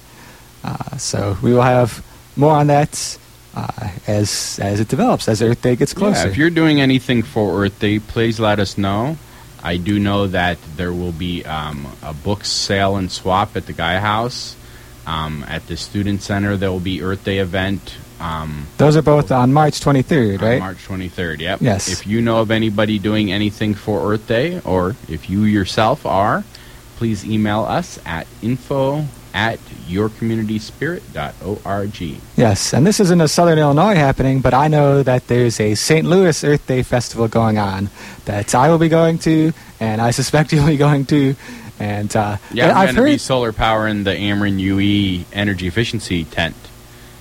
Uh, 0.64 0.96
so 0.98 1.40
we 1.42 1.54
will 1.54 1.64
have 1.64 2.06
more 2.36 2.54
on 2.54 2.68
that 2.68 3.18
uh, 3.56 3.90
as 4.06 4.60
as 4.62 4.80
it 4.80 4.90
develops, 4.90 5.28
as 5.28 5.42
Earth 5.42 5.64
Day 5.64 5.76
gets 5.76 5.92
closer. 5.92 6.26
Yeah, 6.26 6.32
if 6.32 6.38
you're 6.38 6.52
doing 6.52 6.82
anything 6.82 7.24
for 7.24 7.66
Earth 7.66 7.80
Day, 7.80 7.98
please 7.98 8.40
let 8.40 8.60
us 8.60 8.78
know. 8.78 9.18
I 9.66 9.78
do 9.78 10.00
know 10.00 10.28
that 10.28 10.60
there 10.78 10.94
will 10.94 11.12
be 11.12 11.44
um, 11.44 11.88
a 12.04 12.14
book 12.14 12.46
sale 12.46 12.98
and 12.98 13.12
swap 13.12 13.56
at 13.56 13.66
the 13.66 13.74
Gaia 13.74 14.00
House. 14.00 14.56
Um, 15.08 15.44
at 15.48 15.66
the 15.66 15.76
Student 15.76 16.22
Center, 16.22 16.56
there 16.56 16.72
will 16.72 16.80
be 16.80 17.02
Earth 17.02 17.24
Day 17.24 17.40
event. 17.40 17.98
Um, 18.20 18.68
Those 18.78 18.96
are 18.96 19.02
both 19.02 19.32
on 19.32 19.54
March 19.54 19.80
23rd, 19.80 20.40
on 20.40 20.48
right? 20.48 20.60
March 20.60 20.88
23rd, 20.88 21.40
yep. 21.40 21.62
Yes. 21.62 21.92
If 21.92 22.06
you 22.08 22.22
know 22.22 22.42
of 22.42 22.52
anybody 22.52 23.00
doing 23.00 23.32
anything 23.32 23.74
for 23.74 24.14
Earth 24.14 24.28
Day, 24.28 24.62
or 24.62 24.96
if 25.10 25.30
you 25.30 25.44
yourself 25.44 26.06
are, 26.06 26.44
please 26.98 27.26
email 27.26 27.62
us 27.62 28.00
at 28.06 28.28
info 28.42 29.06
at 29.36 29.60
yourcommunityspirit.org. 29.90 32.20
Yes, 32.38 32.74
and 32.74 32.88
this 32.88 33.00
isn't 33.02 33.20
a 33.22 33.28
Southern 33.28 33.60
Illinois 33.60 33.96
happening, 33.96 34.40
but 34.40 34.54
I 34.54 34.70
know 34.70 35.04
that 35.04 35.28
there's 35.28 35.60
a 35.60 35.76
St. 35.76 36.08
Louis 36.08 36.42
Earth 36.44 36.66
Day 36.66 36.82
festival 36.84 37.28
going 37.28 37.58
on 37.58 37.90
that 38.24 38.56
I 38.56 38.70
will 38.70 38.78
be 38.78 38.88
going 38.88 39.18
to, 39.20 39.52
and 39.80 40.02
I 40.02 40.12
suspect 40.12 40.54
you'll 40.58 40.68
be 40.68 40.78
going 40.78 41.06
to. 41.08 41.36
And 41.78 42.16
uh, 42.16 42.38
Yeah, 42.54 42.70
I'm 42.70 42.78
I've 42.78 42.86
going 42.88 42.96
to 42.96 43.04
be 43.04 43.12
heard, 43.12 43.22
solar 43.22 43.52
power 43.52 43.86
in 43.88 44.06
the 44.06 44.12
Ameren 44.12 44.58
UE 44.58 45.26
energy 45.34 45.68
efficiency 45.68 46.24
tent. 46.24 46.56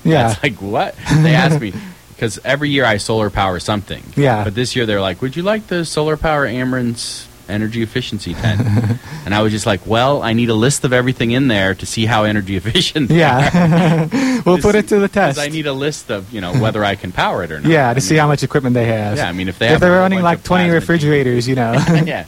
yeah, 0.05 0.31
It's 0.31 0.41
like, 0.43 0.63
what? 0.63 0.95
They 1.11 1.35
asked 1.35 1.61
me, 1.61 1.73
because 2.15 2.39
every 2.45 2.71
year 2.71 2.85
I 2.85 2.99
solar 2.99 3.29
power 3.29 3.59
something. 3.59 4.05
Yeah. 4.15 4.45
But 4.45 4.55
this 4.55 4.77
year 4.77 4.87
they're 4.87 5.01
like, 5.01 5.21
would 5.21 5.35
you 5.35 5.43
like 5.43 5.67
the 5.67 5.85
solar 5.85 6.17
power 6.17 6.47
Ameren's 6.47 7.27
energy 7.49 7.83
efficiency 7.83 8.35
tent? 8.35 8.61
and 9.25 9.35
I 9.35 9.43
was 9.43 9.53
just 9.53 9.67
like, 9.67 9.87
well, 9.87 10.23
I 10.23 10.33
need 10.33 10.49
a 10.51 10.55
list 10.55 10.85
of 10.85 10.93
everything 10.93 11.31
in 11.33 11.49
there 11.49 11.75
to 11.75 11.87
see 11.87 12.07
how 12.07 12.25
energy 12.25 12.57
efficient 12.57 13.09
they 13.09 13.23
are. 13.23 13.41
yeah. 13.41 14.41
we'll 14.47 14.59
put 14.59 14.75
it 14.75 14.89
to 14.89 14.99
the 14.99 15.09
test. 15.09 15.39
I 15.39 15.49
need 15.49 15.67
a 15.67 15.73
list 15.73 16.11
of, 16.11 16.33
you 16.33 16.41
know, 16.41 16.53
whether 16.61 16.85
I 16.85 16.95
can 16.97 17.13
power 17.13 17.43
it 17.45 17.51
or 17.53 17.61
not. 17.61 17.71
yeah, 17.71 17.91
I 17.91 17.95
to 17.95 18.01
see 18.01 18.15
mean, 18.15 18.21
how 18.21 18.27
much 18.29 18.43
equipment 18.43 18.75
they 18.75 18.87
have. 18.87 19.17
Yeah, 19.17 19.29
I 19.29 19.33
mean, 19.33 19.49
if 19.49 19.59
they 19.59 19.73
if 19.73 19.81
they're 19.81 19.93
running 20.01 20.23
like 20.23 20.43
20 20.43 20.65
plasma 20.65 20.75
refrigerators, 20.75 21.47
you 21.49 21.55
know. 21.55 21.73
yeah. 22.05 22.27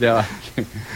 Like, 0.00 0.26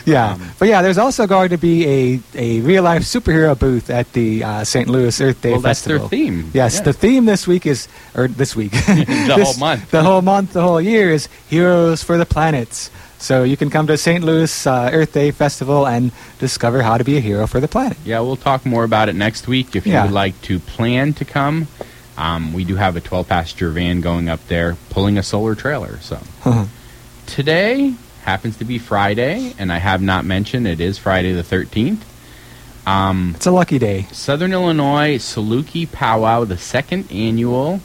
yeah, 0.04 0.32
Um, 0.34 0.50
but 0.58 0.68
yeah, 0.68 0.82
there's 0.82 0.98
also 0.98 1.26
going 1.26 1.48
to 1.50 1.56
be 1.56 1.86
a, 1.86 2.20
a 2.34 2.60
real 2.60 2.82
life 2.82 3.02
superhero 3.02 3.58
booth 3.58 3.90
at 3.90 4.12
the 4.12 4.44
uh, 4.44 4.64
St. 4.64 4.88
Louis 4.88 5.18
Earth 5.20 5.40
Day 5.40 5.52
well, 5.52 5.60
that's 5.60 5.80
Festival. 5.80 6.08
their 6.08 6.18
theme. 6.18 6.50
Yes, 6.54 6.76
Yeah. 6.76 6.82
the 6.82 6.92
theme 6.92 7.24
this 7.24 7.46
week 7.46 7.66
is, 7.66 7.88
or 8.14 8.28
this 8.28 8.54
week, 8.54 8.72
The 8.72 9.04
this- 9.36 9.42
whole 9.56 9.58
month. 9.58 9.90
the 9.90 10.02
whole 10.02 10.22
month, 10.22 10.52
the 10.52 10.62
whole 10.62 10.80
year 10.80 11.10
is 11.10 11.28
Heroes 11.48 12.02
for 12.02 12.18
the 12.18 12.26
Planets. 12.26 12.90
So 13.26 13.42
you 13.42 13.56
can 13.56 13.70
come 13.70 13.88
to 13.88 13.98
St. 13.98 14.22
Louis 14.22 14.66
uh, 14.68 14.88
Earth 14.92 15.12
Day 15.12 15.32
Festival 15.32 15.84
and 15.84 16.12
discover 16.38 16.80
how 16.80 16.96
to 16.96 17.02
be 17.02 17.16
a 17.16 17.20
hero 17.20 17.48
for 17.48 17.58
the 17.58 17.66
planet. 17.66 17.98
Yeah, 18.04 18.20
we'll 18.20 18.36
talk 18.36 18.64
more 18.64 18.84
about 18.84 19.08
it 19.08 19.16
next 19.16 19.48
week. 19.48 19.74
If 19.74 19.84
you 19.84 19.94
Yeah. 19.94 20.04
would 20.04 20.12
like 20.12 20.40
to 20.42 20.60
plan 20.60 21.12
to 21.14 21.24
come, 21.24 21.66
um, 22.16 22.52
we 22.52 22.62
do 22.64 22.76
have 22.76 22.94
a 22.94 23.00
12 23.00 23.26
passenger 23.26 23.70
van 23.70 24.00
going 24.00 24.28
up 24.28 24.46
there 24.46 24.76
pulling 24.90 25.18
a 25.18 25.24
solar 25.24 25.56
trailer. 25.56 25.98
So 26.02 26.20
today 27.26 27.94
happens 28.22 28.58
to 28.58 28.64
be 28.64 28.78
Friday, 28.78 29.54
and 29.58 29.72
I 29.72 29.78
have 29.78 30.00
not 30.00 30.24
mentioned 30.24 30.68
it 30.68 30.80
is 30.80 30.96
Friday 30.96 31.32
the 31.32 31.42
13th. 31.42 32.02
Um, 32.86 33.32
it's 33.34 33.46
a 33.46 33.50
lucky 33.50 33.80
day. 33.80 34.06
Southern 34.12 34.52
Illinois 34.52 35.18
Saluki 35.18 35.90
Powwow, 35.90 36.44
the 36.44 36.58
second 36.58 37.10
annual. 37.10 37.80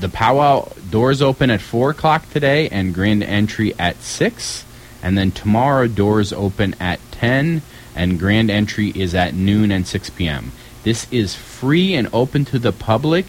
The 0.00 0.08
powwow 0.08 0.72
doors 0.90 1.20
open 1.20 1.50
at 1.50 1.60
4 1.60 1.90
o'clock 1.90 2.30
today 2.30 2.70
and 2.70 2.94
grand 2.94 3.22
entry 3.22 3.74
at 3.78 4.00
6. 4.00 4.64
And 5.02 5.16
then 5.16 5.30
tomorrow 5.30 5.88
doors 5.88 6.32
open 6.32 6.74
at 6.80 7.00
10 7.12 7.60
and 7.94 8.18
grand 8.18 8.50
entry 8.50 8.88
is 8.94 9.14
at 9.14 9.34
noon 9.34 9.70
and 9.70 9.86
6 9.86 10.10
p.m. 10.10 10.52
This 10.84 11.06
is 11.12 11.34
free 11.34 11.94
and 11.94 12.08
open 12.14 12.46
to 12.46 12.58
the 12.58 12.72
public 12.72 13.26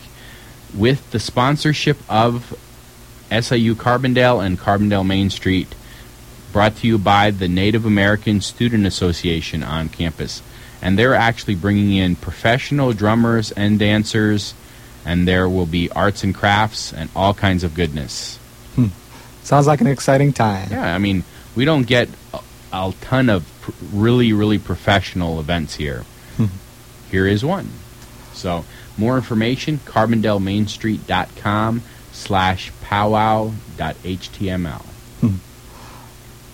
with 0.73 1.11
the 1.11 1.19
sponsorship 1.19 1.97
of 2.07 2.57
SIU 3.29 3.75
Carbondale 3.75 4.45
and 4.45 4.57
Carbondale 4.57 5.05
Main 5.05 5.29
Street 5.29 5.75
brought 6.53 6.77
to 6.77 6.87
you 6.87 6.97
by 6.97 7.31
the 7.31 7.49
Native 7.49 7.85
American 7.85 8.39
Student 8.39 8.85
Association 8.85 9.61
on 9.61 9.89
campus. 9.89 10.41
And 10.81 10.97
they're 10.97 11.15
actually 11.15 11.55
bringing 11.55 11.97
in 11.97 12.15
professional 12.15 12.93
drummers 12.93 13.51
and 13.51 13.77
dancers, 13.77 14.53
and 15.05 15.27
there 15.27 15.49
will 15.49 15.65
be 15.65 15.89
arts 15.91 16.23
and 16.23 16.33
crafts 16.35 16.93
and 16.93 17.09
all 17.15 17.33
kinds 17.33 17.63
of 17.63 17.73
goodness. 17.73 18.37
Hmm. 18.75 18.87
Sounds 19.43 19.65
like 19.67 19.81
an 19.81 19.87
exciting 19.87 20.33
time. 20.33 20.69
Yeah, 20.71 20.93
I 20.93 20.97
mean, 20.97 21.23
we 21.55 21.65
don't 21.65 21.87
get 21.87 22.09
a, 22.33 22.39
a 22.71 22.93
ton 23.01 23.29
of 23.29 23.45
pr- 23.61 23.71
really, 23.91 24.33
really 24.33 24.59
professional 24.59 25.39
events 25.39 25.75
here. 25.75 26.03
Hmm. 26.37 26.45
here 27.09 27.27
is 27.27 27.43
one. 27.43 27.69
So, 28.33 28.63
more 28.97 29.17
information, 29.17 29.79
carbondalemainstreet.com 29.79 31.81
slash 32.11 32.71
powwow.html. 32.83 34.81
Hmm. 35.21 35.35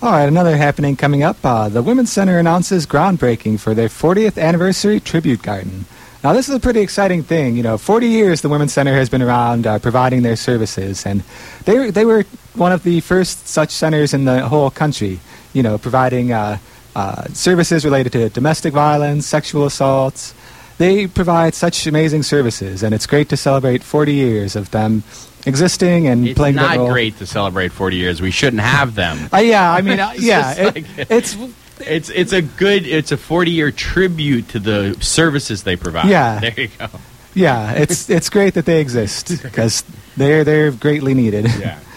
All 0.00 0.12
right, 0.12 0.28
another 0.28 0.56
happening 0.56 0.94
coming 0.96 1.24
up. 1.24 1.38
Uh, 1.44 1.68
the 1.68 1.82
Women's 1.82 2.12
Center 2.12 2.38
announces 2.38 2.86
groundbreaking 2.86 3.58
for 3.58 3.74
their 3.74 3.88
40th 3.88 4.40
anniversary 4.40 5.00
tribute 5.00 5.42
garden. 5.42 5.86
Now, 6.24 6.32
this 6.32 6.48
is 6.48 6.54
a 6.54 6.60
pretty 6.60 6.80
exciting 6.80 7.22
thing. 7.22 7.56
You 7.56 7.62
know, 7.62 7.78
40 7.78 8.06
years 8.08 8.40
the 8.40 8.48
Women's 8.48 8.72
Center 8.72 8.92
has 8.94 9.08
been 9.08 9.22
around 9.22 9.66
uh, 9.66 9.78
providing 9.78 10.22
their 10.22 10.34
services, 10.36 11.06
and 11.06 11.22
they 11.64 11.78
were, 11.78 11.90
they 11.92 12.04
were 12.04 12.24
one 12.54 12.72
of 12.72 12.82
the 12.82 13.00
first 13.00 13.46
such 13.46 13.70
centers 13.70 14.12
in 14.12 14.24
the 14.24 14.48
whole 14.48 14.70
country, 14.70 15.20
you 15.52 15.62
know, 15.62 15.78
providing 15.78 16.32
uh, 16.32 16.58
uh, 16.96 17.24
services 17.32 17.84
related 17.84 18.10
to 18.12 18.28
domestic 18.30 18.72
violence, 18.74 19.26
sexual 19.26 19.64
assaults. 19.64 20.34
They 20.78 21.06
provide 21.06 21.54
such 21.54 21.86
amazing 21.86 22.24
services, 22.24 22.82
and 22.82 22.94
it's 22.94 23.06
great 23.06 23.28
to 23.30 23.36
celebrate 23.36 23.82
40 23.84 24.12
years 24.12 24.56
of 24.56 24.70
them 24.72 25.04
existing 25.46 26.08
and 26.08 26.26
It's 26.28 26.36
playing 26.36 26.56
not 26.56 26.70
that 26.70 26.78
role. 26.78 26.88
great 26.90 27.16
to 27.18 27.26
celebrate 27.26 27.70
40 27.72 27.96
years. 27.96 28.20
We 28.20 28.30
shouldn't 28.32 28.62
have 28.62 28.94
them. 28.96 29.28
Uh, 29.32 29.38
yeah, 29.38 29.72
I 29.72 29.80
mean, 29.82 29.98
uh, 30.00 30.12
yeah, 30.18 30.54
it, 30.56 30.74
like- 30.74 31.10
it's 31.10 31.36
It's 31.80 32.08
it's 32.10 32.32
a 32.32 32.42
good 32.42 32.86
it's 32.86 33.12
a 33.12 33.16
40 33.16 33.50
year 33.50 33.70
tribute 33.70 34.48
to 34.50 34.58
the 34.58 34.96
services 35.00 35.62
they 35.62 35.76
provide. 35.76 36.08
Yeah. 36.08 36.40
There 36.40 36.60
you 36.60 36.68
go. 36.78 36.88
yeah, 37.34 37.72
it's 37.72 38.08
it's 38.16 38.28
great 38.30 38.54
that 38.54 38.66
they 38.66 38.80
exist 38.80 39.42
because 39.42 39.84
they're 40.16 40.44
they're 40.44 40.70
greatly 40.70 41.14
needed. 41.14 41.46
Yeah. 41.58 41.80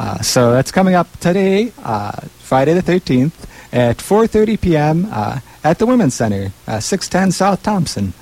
Uh, 0.00 0.18
so 0.22 0.50
that's 0.52 0.72
coming 0.72 0.94
up 0.94 1.14
today, 1.20 1.74
uh, 1.84 2.12
Friday 2.38 2.72
the 2.72 2.80
13th 2.80 3.34
at 3.70 3.98
4:30 3.98 4.58
p.m. 4.58 5.06
Uh, 5.10 5.40
at 5.62 5.78
the 5.78 5.84
Women's 5.84 6.14
Center, 6.14 6.52
uh, 6.66 6.80
610 6.80 7.32
South 7.32 7.62
Thompson. 7.62 8.14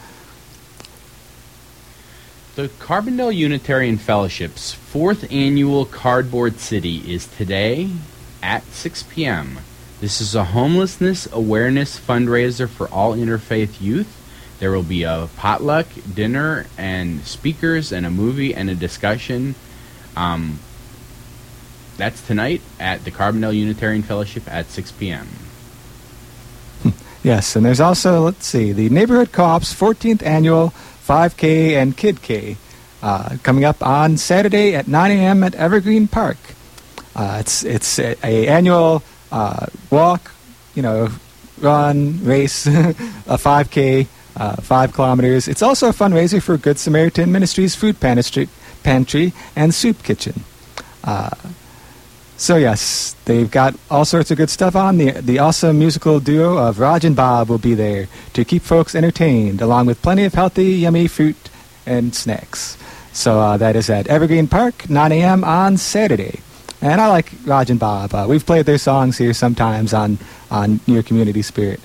The 2.57 2.66
Carbondale 2.81 3.33
Unitarian 3.33 3.96
Fellowship's 3.96 4.72
fourth 4.72 5.31
annual 5.31 5.85
Cardboard 5.85 6.59
City 6.59 6.96
is 7.12 7.28
today 7.28 7.90
at 8.42 8.64
6 8.64 9.04
p.m. 9.04 9.61
This 10.00 10.20
is 10.20 10.37
a 10.37 10.44
homelessness 10.44 11.26
awareness 11.32 11.98
fundraiser 11.98 12.68
for 12.68 12.88
all 12.88 13.16
interfaith 13.16 13.80
youth. 13.80 14.14
There 14.61 14.70
will 14.70 14.84
be 14.84 15.02
a 15.02 15.28
potluck, 15.37 15.88
dinner, 16.14 16.66
and 16.76 17.24
speakers, 17.24 17.90
and 17.90 18.06
a 18.06 18.11
movie 18.11 18.54
and 18.54 18.70
a 18.70 18.76
discussion. 18.76 19.56
Um, 20.16 20.61
that's 21.96 22.24
tonight 22.24 22.61
at 22.78 23.04
the 23.04 23.11
Carbondale 23.11 23.56
Unitarian 23.56 24.02
Fellowship 24.02 24.44
at 24.46 24.66
6 24.66 24.92
p.m. 24.92 25.28
Yes, 27.24 27.56
and 27.56 27.66
there's 27.66 27.80
also 27.80 28.20
let's 28.20 28.46
see 28.46 28.70
the 28.70 28.88
Neighborhood 28.90 29.32
Co-op's 29.32 29.74
14th 29.74 30.22
annual 30.24 30.72
5K 31.04 31.72
and 31.72 31.96
Kid 31.96 32.22
K 32.22 32.56
uh, 33.02 33.37
coming 33.42 33.64
up 33.64 33.84
on 33.84 34.16
Saturday 34.16 34.76
at 34.76 34.87
9 34.87 35.11
a.m. 35.11 35.42
at 35.42 35.56
Evergreen 35.56 36.06
Park. 36.06 36.38
Uh, 37.16 37.38
it's 37.40 37.64
it's 37.64 37.98
a, 37.98 38.14
a 38.24 38.46
annual 38.46 39.02
uh, 39.31 39.67
walk, 39.91 40.33
you 40.75 40.83
know, 40.83 41.09
run, 41.61 42.25
race, 42.25 42.67
a 42.67 42.71
5K, 43.37 44.07
uh, 44.37 44.57
five 44.57 44.93
kilometers. 44.93 45.49
It's 45.49 45.62
also 45.62 45.88
a 45.88 45.93
fundraiser 45.93 46.43
for 46.43 46.57
Good 46.57 46.79
Samaritan 46.79 47.33
Ministries 47.33 47.75
Food 47.75 48.01
Pantry, 48.01 48.49
Pantry 48.83 49.33
and 49.57 49.75
Soup 49.75 50.01
Kitchen. 50.03 50.45
Uh, 51.03 51.31
so 52.37 52.57
yes, 52.57 53.17
they've 53.25 53.51
got 53.51 53.75
all 53.91 54.05
sorts 54.05 54.31
of 54.31 54.37
good 54.37 54.49
stuff 54.49 54.77
on. 54.77 54.99
The 54.99 55.11
the 55.11 55.41
awesome 55.41 55.77
musical 55.77 56.21
duo 56.21 56.57
of 56.57 56.79
Raj 56.79 57.05
and 57.05 57.17
Bob 57.17 57.49
will 57.49 57.59
be 57.59 57.75
there 57.75 58.07
to 58.35 58.45
keep 58.45 58.62
folks 58.62 58.95
entertained, 58.95 59.61
along 59.61 59.87
with 59.87 60.01
plenty 60.03 60.23
of 60.23 60.35
healthy, 60.35 60.67
yummy 60.87 61.09
fruit 61.09 61.51
and 61.85 62.14
snacks. 62.14 62.79
So 63.12 63.41
uh, 63.41 63.57
that 63.57 63.75
is 63.75 63.91
at 63.91 64.07
Evergreen 64.07 64.47
Park, 64.47 64.88
9 64.88 65.11
a.m. 65.11 65.43
on 65.43 65.79
Saturday. 65.79 66.38
And 66.81 67.01
I 67.01 67.09
like 67.09 67.33
Raj 67.45 67.71
and 67.71 67.81
Bob. 67.81 68.14
Uh, 68.14 68.27
we've 68.29 68.45
played 68.47 68.67
their 68.67 68.79
songs 68.79 69.19
here 69.19 69.35
sometimes 69.35 69.93
on 69.93 70.19
on 70.51 70.81
your 70.87 71.03
community 71.03 71.43
spirit. 71.43 71.81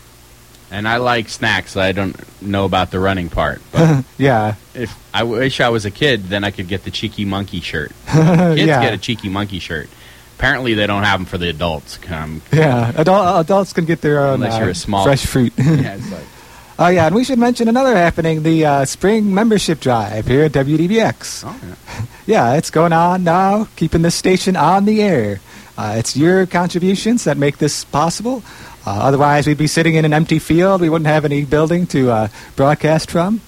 And 0.72 0.88
I 0.88 0.98
like 0.98 1.30
snacks. 1.30 1.78
I 1.78 1.92
don't 1.92 2.16
know 2.42 2.66
about 2.66 2.90
the 2.92 3.00
running 3.00 3.30
part. 3.30 3.62
But 3.72 4.06
yeah, 4.18 4.56
if 4.74 4.98
I 5.14 5.24
wish 5.24 5.60
I 5.60 5.70
was 5.70 5.86
a 5.86 5.92
kid, 5.92 6.26
then 6.26 6.44
I 6.44 6.52
could 6.52 6.68
get 6.68 6.84
the 6.84 6.92
cheeky 6.92 7.26
monkey 7.26 7.60
shirt. 7.62 7.92
Kids 8.08 8.62
yeah, 8.62 8.82
get 8.82 8.94
a 8.94 8.98
cheeky 8.98 9.30
monkey 9.30 9.60
shirt. 9.60 9.90
Apparently, 10.38 10.74
they 10.74 10.88
don't 10.88 11.04
have 11.04 11.20
them 11.20 11.26
for 11.26 11.38
the 11.38 11.50
adults. 11.50 12.00
Um, 12.12 12.42
yeah. 12.52 12.92
Adult, 12.96 13.46
adults 13.46 13.72
can 13.72 13.86
get 13.86 14.02
their 14.02 14.20
own 14.20 14.36
Unless 14.36 14.56
uh, 14.56 14.60
you're 14.62 14.70
a 14.70 14.76
small- 14.76 15.04
fresh 15.06 15.26
fruit. 15.26 15.54
yeah, 15.58 15.96
it's 15.96 16.12
like, 16.12 16.24
Oh 16.80 16.88
yeah, 16.88 17.06
and 17.06 17.16
we 17.16 17.24
should 17.24 17.38
mention 17.40 17.68
another 17.68 17.96
happening: 17.96 18.44
the 18.44 18.66
uh, 18.66 18.86
spring 18.86 19.34
membership 19.34 19.80
drive 19.80 20.26
here 20.28 20.44
at 20.44 20.52
WDBX. 20.54 21.44
oh, 21.46 21.60
yeah. 21.68 22.06
Yeah, 22.26 22.54
it's 22.54 22.70
going 22.70 22.94
on 22.94 23.26
now, 23.26 23.68
keeping 23.76 24.02
this 24.02 24.16
station 24.16 24.56
on 24.56 24.86
the 24.86 25.02
air. 25.02 25.42
Uh, 25.78 25.96
it's 25.98 26.16
your 26.16 26.46
contributions 26.46 27.26
that 27.26 27.36
make 27.36 27.58
this 27.58 27.84
possible. 27.84 28.42
Uh, 28.88 28.92
otherwise, 28.92 29.46
we'd 29.46 29.58
be 29.58 29.68
sitting 29.68 29.96
in 29.96 30.06
an 30.06 30.14
empty 30.14 30.40
field. 30.40 30.80
We 30.80 30.88
wouldn't 30.88 31.08
have 31.08 31.26
any 31.26 31.44
building 31.44 31.86
to 31.88 32.12
uh, 32.12 32.28
broadcast 32.56 33.12
from. 33.12 33.42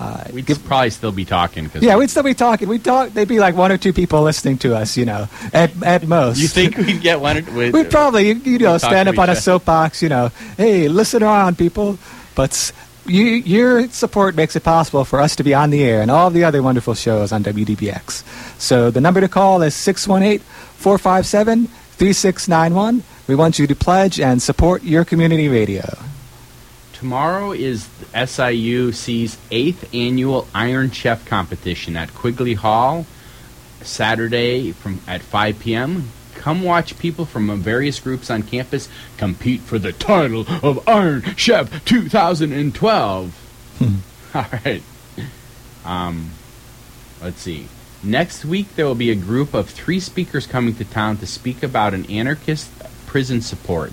Uh, 0.00 0.24
We'd 0.32 0.46
give- 0.46 0.64
probably 0.64 0.88
still 0.90 1.12
be 1.12 1.26
talking. 1.26 1.68
Cause 1.68 1.82
yeah, 1.82 1.96
we'd 1.96 2.08
still 2.10 2.22
be 2.22 2.32
talking. 2.34 2.68
We'd 2.68 2.82
talk. 2.82 3.10
They'd 3.10 3.28
be 3.28 3.38
like 3.38 3.54
one 3.54 3.70
or 3.70 3.76
two 3.76 3.92
people 3.92 4.22
listening 4.22 4.56
to 4.58 4.74
us, 4.74 4.96
you 4.96 5.04
know, 5.04 5.28
at 5.52 5.70
at 5.82 6.08
most. 6.08 6.38
You 6.40 6.48
think 6.48 6.76
we'd 6.78 7.02
get 7.02 7.20
one? 7.20 7.36
or- 7.36 7.52
With, 7.52 7.74
We'd 7.74 7.90
probably, 7.90 8.28
you, 8.28 8.34
you 8.36 8.58
know, 8.58 8.78
stand 8.78 9.08
up 9.10 9.18
on 9.18 9.28
a 9.28 9.36
soapbox, 9.36 10.02
you 10.02 10.08
know, 10.08 10.30
hey, 10.56 10.88
listen 10.88 11.22
on, 11.22 11.54
people. 11.54 11.98
But 12.34 12.72
you, 13.06 13.24
your 13.24 13.88
support 13.88 14.34
makes 14.34 14.56
it 14.56 14.62
possible 14.62 15.04
for 15.04 15.20
us 15.20 15.36
to 15.36 15.42
be 15.42 15.54
on 15.54 15.70
the 15.70 15.82
air 15.82 16.02
and 16.02 16.10
all 16.10 16.30
the 16.30 16.44
other 16.44 16.62
wonderful 16.62 16.94
shows 16.94 17.32
on 17.32 17.42
WDBX. 17.42 18.60
So 18.60 18.90
the 18.90 19.00
number 19.00 19.20
to 19.20 19.28
call 19.28 19.62
is 19.62 19.74
618 19.74 20.38
457 20.38 21.66
3691. 21.66 23.02
We 23.26 23.34
want 23.34 23.58
you 23.58 23.66
to 23.66 23.74
pledge 23.74 24.20
and 24.20 24.42
support 24.42 24.82
your 24.82 25.04
community 25.04 25.48
radio. 25.48 25.98
Tomorrow 26.92 27.52
is 27.52 27.88
SIUC's 28.14 29.36
eighth 29.50 29.92
annual 29.92 30.46
Iron 30.54 30.90
Chef 30.90 31.24
competition 31.26 31.96
at 31.96 32.14
Quigley 32.14 32.54
Hall. 32.54 33.06
Saturday 33.82 34.72
from 34.72 35.00
at 35.06 35.22
5 35.22 35.58
p.m. 35.58 36.08
Come 36.42 36.64
watch 36.64 36.98
people 36.98 37.24
from 37.24 37.56
various 37.60 38.00
groups 38.00 38.28
on 38.28 38.42
campus 38.42 38.88
compete 39.16 39.60
for 39.60 39.78
the 39.78 39.92
title 39.92 40.44
of 40.60 40.88
Iron 40.88 41.22
Chef 41.36 41.84
2012. 41.84 43.78
All 44.34 44.46
right. 44.64 44.82
Um, 45.84 46.32
let's 47.22 47.40
see. 47.40 47.68
Next 48.02 48.44
week 48.44 48.74
there 48.74 48.86
will 48.86 48.96
be 48.96 49.12
a 49.12 49.14
group 49.14 49.54
of 49.54 49.70
three 49.70 50.00
speakers 50.00 50.48
coming 50.48 50.74
to 50.74 50.84
town 50.84 51.18
to 51.18 51.28
speak 51.28 51.62
about 51.62 51.94
an 51.94 52.06
anarchist 52.06 52.68
prison 53.06 53.40
support, 53.40 53.92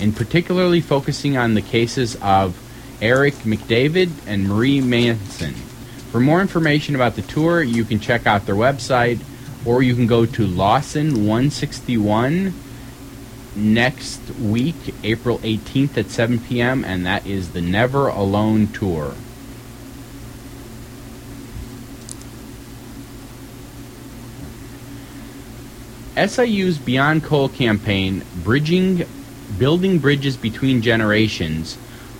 and 0.00 0.16
particularly 0.16 0.80
focusing 0.80 1.36
on 1.36 1.54
the 1.54 1.62
cases 1.62 2.16
of 2.20 2.60
Eric 3.00 3.34
McDavid 3.44 4.10
and 4.26 4.48
Marie 4.48 4.80
Mason. 4.80 5.54
For 6.10 6.18
more 6.18 6.40
information 6.40 6.96
about 6.96 7.14
the 7.14 7.22
tour, 7.22 7.62
you 7.62 7.84
can 7.84 8.00
check 8.00 8.26
out 8.26 8.46
their 8.46 8.56
website, 8.56 9.20
or 9.64 9.82
you 9.82 9.94
can 9.94 10.06
go 10.06 10.26
to 10.26 10.46
Lawson 10.46 11.26
161 11.26 12.54
next 13.56 14.20
week, 14.40 14.74
April 15.02 15.38
18th 15.38 15.96
at 15.96 16.10
7 16.10 16.38
p.m., 16.40 16.84
and 16.84 17.06
that 17.06 17.26
is 17.26 17.52
the 17.52 17.60
Never 17.60 18.08
Alone 18.08 18.66
Tour. 18.68 19.14
SIU's 26.16 26.78
Beyond 26.78 27.24
Coal 27.24 27.48
campaign, 27.48 28.22
Bridging, 28.44 29.04
Building 29.58 29.98
Bridges 29.98 30.36
Between 30.36 30.80
Generations, 30.80 31.76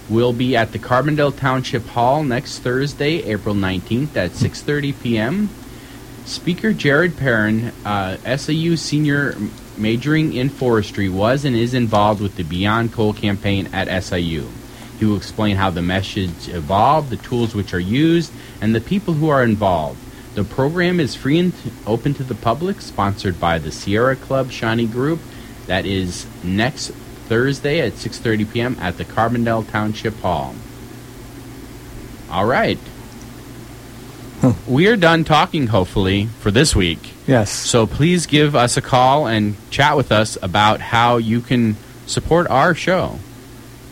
will 0.09 0.33
be 0.33 0.57
at 0.57 0.73
the 0.73 0.79
Carbondale 0.79 1.37
Township 1.37 1.87
Hall 1.87 2.25
next 2.25 2.59
Thursday, 2.59 3.23
April 3.23 3.55
19th 3.55 4.17
at 4.17 4.33
6.30 4.33 5.01
p.m. 5.01 5.49
Speaker 6.25 6.73
Jared 6.73 7.17
Perrin, 7.19 7.73
uh, 7.85 8.17
SIU 8.37 8.77
senior 8.77 9.37
majoring 9.77 10.33
in 10.33 10.49
forestry, 10.49 11.09
was 11.09 11.45
and 11.45 11.55
is 11.55 11.75
involved 11.75 12.23
with 12.23 12.37
the 12.37 12.45
Beyond 12.45 12.93
Coal 12.93 13.13
campaign 13.13 13.69
at 13.73 13.89
SIU. 14.03 14.49
He 14.99 15.05
will 15.05 15.17
explain 15.17 15.57
how 15.57 15.71
the 15.71 15.83
message 15.83 16.49
evolved, 16.49 17.11
the 17.11 17.17
tools 17.17 17.55
which 17.55 17.75
are 17.75 17.81
used, 17.81 18.33
and 18.61 18.75
the 18.75 18.81
people 18.81 19.15
who 19.15 19.29
are 19.29 19.43
involved. 19.43 19.99
The 20.35 20.45
program 20.45 20.99
is 20.99 21.15
free 21.15 21.39
and 21.39 21.53
open 21.87 22.15
to 22.15 22.25
the 22.25 22.35
public, 22.35 22.81
sponsored 22.81 23.39
by 23.39 23.59
the 23.59 23.71
Sierra 23.71 24.17
Club 24.17 24.51
Shawnee 24.51 24.87
Group. 24.87 25.21
That 25.67 25.85
is 25.85 26.27
next 26.43 26.89
Thursday 27.29 27.81
at 27.81 27.93
6:30 27.95 28.51
p.m. 28.51 28.77
at 28.81 28.97
the 28.97 29.05
Carbondale 29.05 29.71
Township 29.71 30.19
Hall. 30.21 30.55
All 32.31 32.47
right. 32.47 32.79
We 34.67 34.87
are 34.89 34.97
done 34.97 35.25
talking, 35.25 35.69
hopefully, 35.69 36.27
for 36.41 36.51
this 36.51 36.77
week. 36.77 37.13
Yes. 37.27 37.51
So 37.51 37.87
please 37.87 38.27
give 38.27 38.55
us 38.55 38.77
a 38.77 38.83
call 38.83 39.27
and 39.27 39.57
chat 39.71 39.97
with 39.97 40.13
us 40.13 40.37
about 40.43 40.81
how 40.81 41.17
you 41.17 41.41
can 41.41 41.77
support 42.07 42.47
our 42.49 42.75
show. 42.75 43.19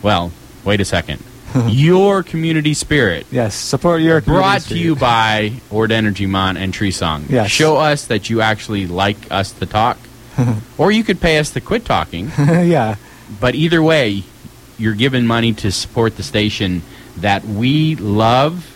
Well, 0.03 0.33
wait 0.65 0.81
a 0.81 0.85
second. 0.85 1.23
Your 1.67 2.23
community 2.23 2.75
spirit. 2.75 3.27
Yes. 3.31 3.55
Support 3.55 4.01
your 4.01 4.21
community 4.21 4.43
Brought 4.43 4.63
to 4.63 4.79
you 4.79 4.97
by 4.97 5.53
Ord 5.71 5.93
Energy 5.93 6.25
Mon 6.27 6.57
and 6.57 6.73
Tree 6.73 6.91
Song. 6.91 7.27
Yes. 7.29 7.51
Show 7.51 7.77
us 7.77 8.07
that 8.07 8.31
you 8.31 8.41
actually 8.41 8.87
like 8.87 9.31
us 9.31 9.53
to 9.53 9.67
talk. 9.67 9.99
or 10.79 10.91
you 10.91 11.05
could 11.05 11.21
pay 11.21 11.39
us 11.39 11.51
to 11.51 11.61
quit 11.61 11.85
talking. 11.85 12.31
yeah. 12.39 12.97
But 13.41 13.55
either 13.55 13.83
way, 13.83 14.25
you're 14.79 14.95
giving 14.95 15.27
money 15.27 15.53
to 15.55 15.71
support 15.71 16.17
the 16.17 16.23
station 16.23 16.83
that 17.19 17.45
we 17.45 17.97
love. 17.97 18.72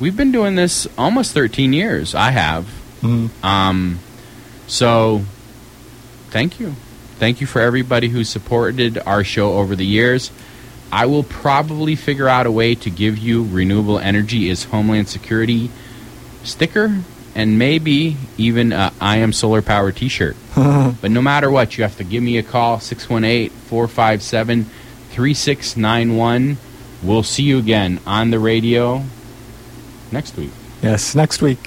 We've 0.00 0.16
been 0.16 0.32
doing 0.32 0.54
this 0.54 0.86
almost 0.96 1.32
13 1.34 1.72
years. 1.72 2.14
I 2.14 2.30
have. 2.30 2.68
Mm. 3.00 3.30
Um, 3.44 3.98
so, 4.66 5.22
thank 6.30 6.60
you. 6.60 6.74
Thank 7.18 7.40
you 7.40 7.46
for 7.48 7.60
everybody 7.60 8.08
who 8.08 8.22
supported 8.22 8.98
our 8.98 9.24
show 9.24 9.54
over 9.54 9.74
the 9.74 9.86
years. 9.86 10.30
I 10.92 11.06
will 11.06 11.24
probably 11.24 11.96
figure 11.96 12.28
out 12.28 12.46
a 12.46 12.50
way 12.50 12.74
to 12.76 12.90
give 12.90 13.18
you 13.18 13.44
Renewable 13.44 13.98
Energy 13.98 14.48
is 14.48 14.64
Homeland 14.64 15.08
Security 15.08 15.70
sticker 16.44 17.02
and 17.34 17.58
maybe 17.58 18.16
even 18.36 18.72
a 18.72 18.92
I 19.00 19.18
Am 19.18 19.32
Solar 19.32 19.62
Power 19.62 19.92
t 19.92 20.08
shirt. 20.08 20.36
but 20.54 21.10
no 21.10 21.20
matter 21.20 21.50
what, 21.50 21.76
you 21.76 21.84
have 21.84 21.96
to 21.96 22.04
give 22.04 22.22
me 22.22 22.38
a 22.38 22.42
call 22.42 22.80
618 22.80 23.50
457 23.50 24.64
3691. 25.10 26.56
We'll 27.02 27.22
see 27.22 27.42
you 27.42 27.58
again 27.58 28.00
on 28.06 28.30
the 28.30 28.38
radio 28.38 29.04
next 30.12 30.36
week. 30.36 30.50
Yes, 30.82 31.14
next 31.14 31.42
week. 31.42 31.58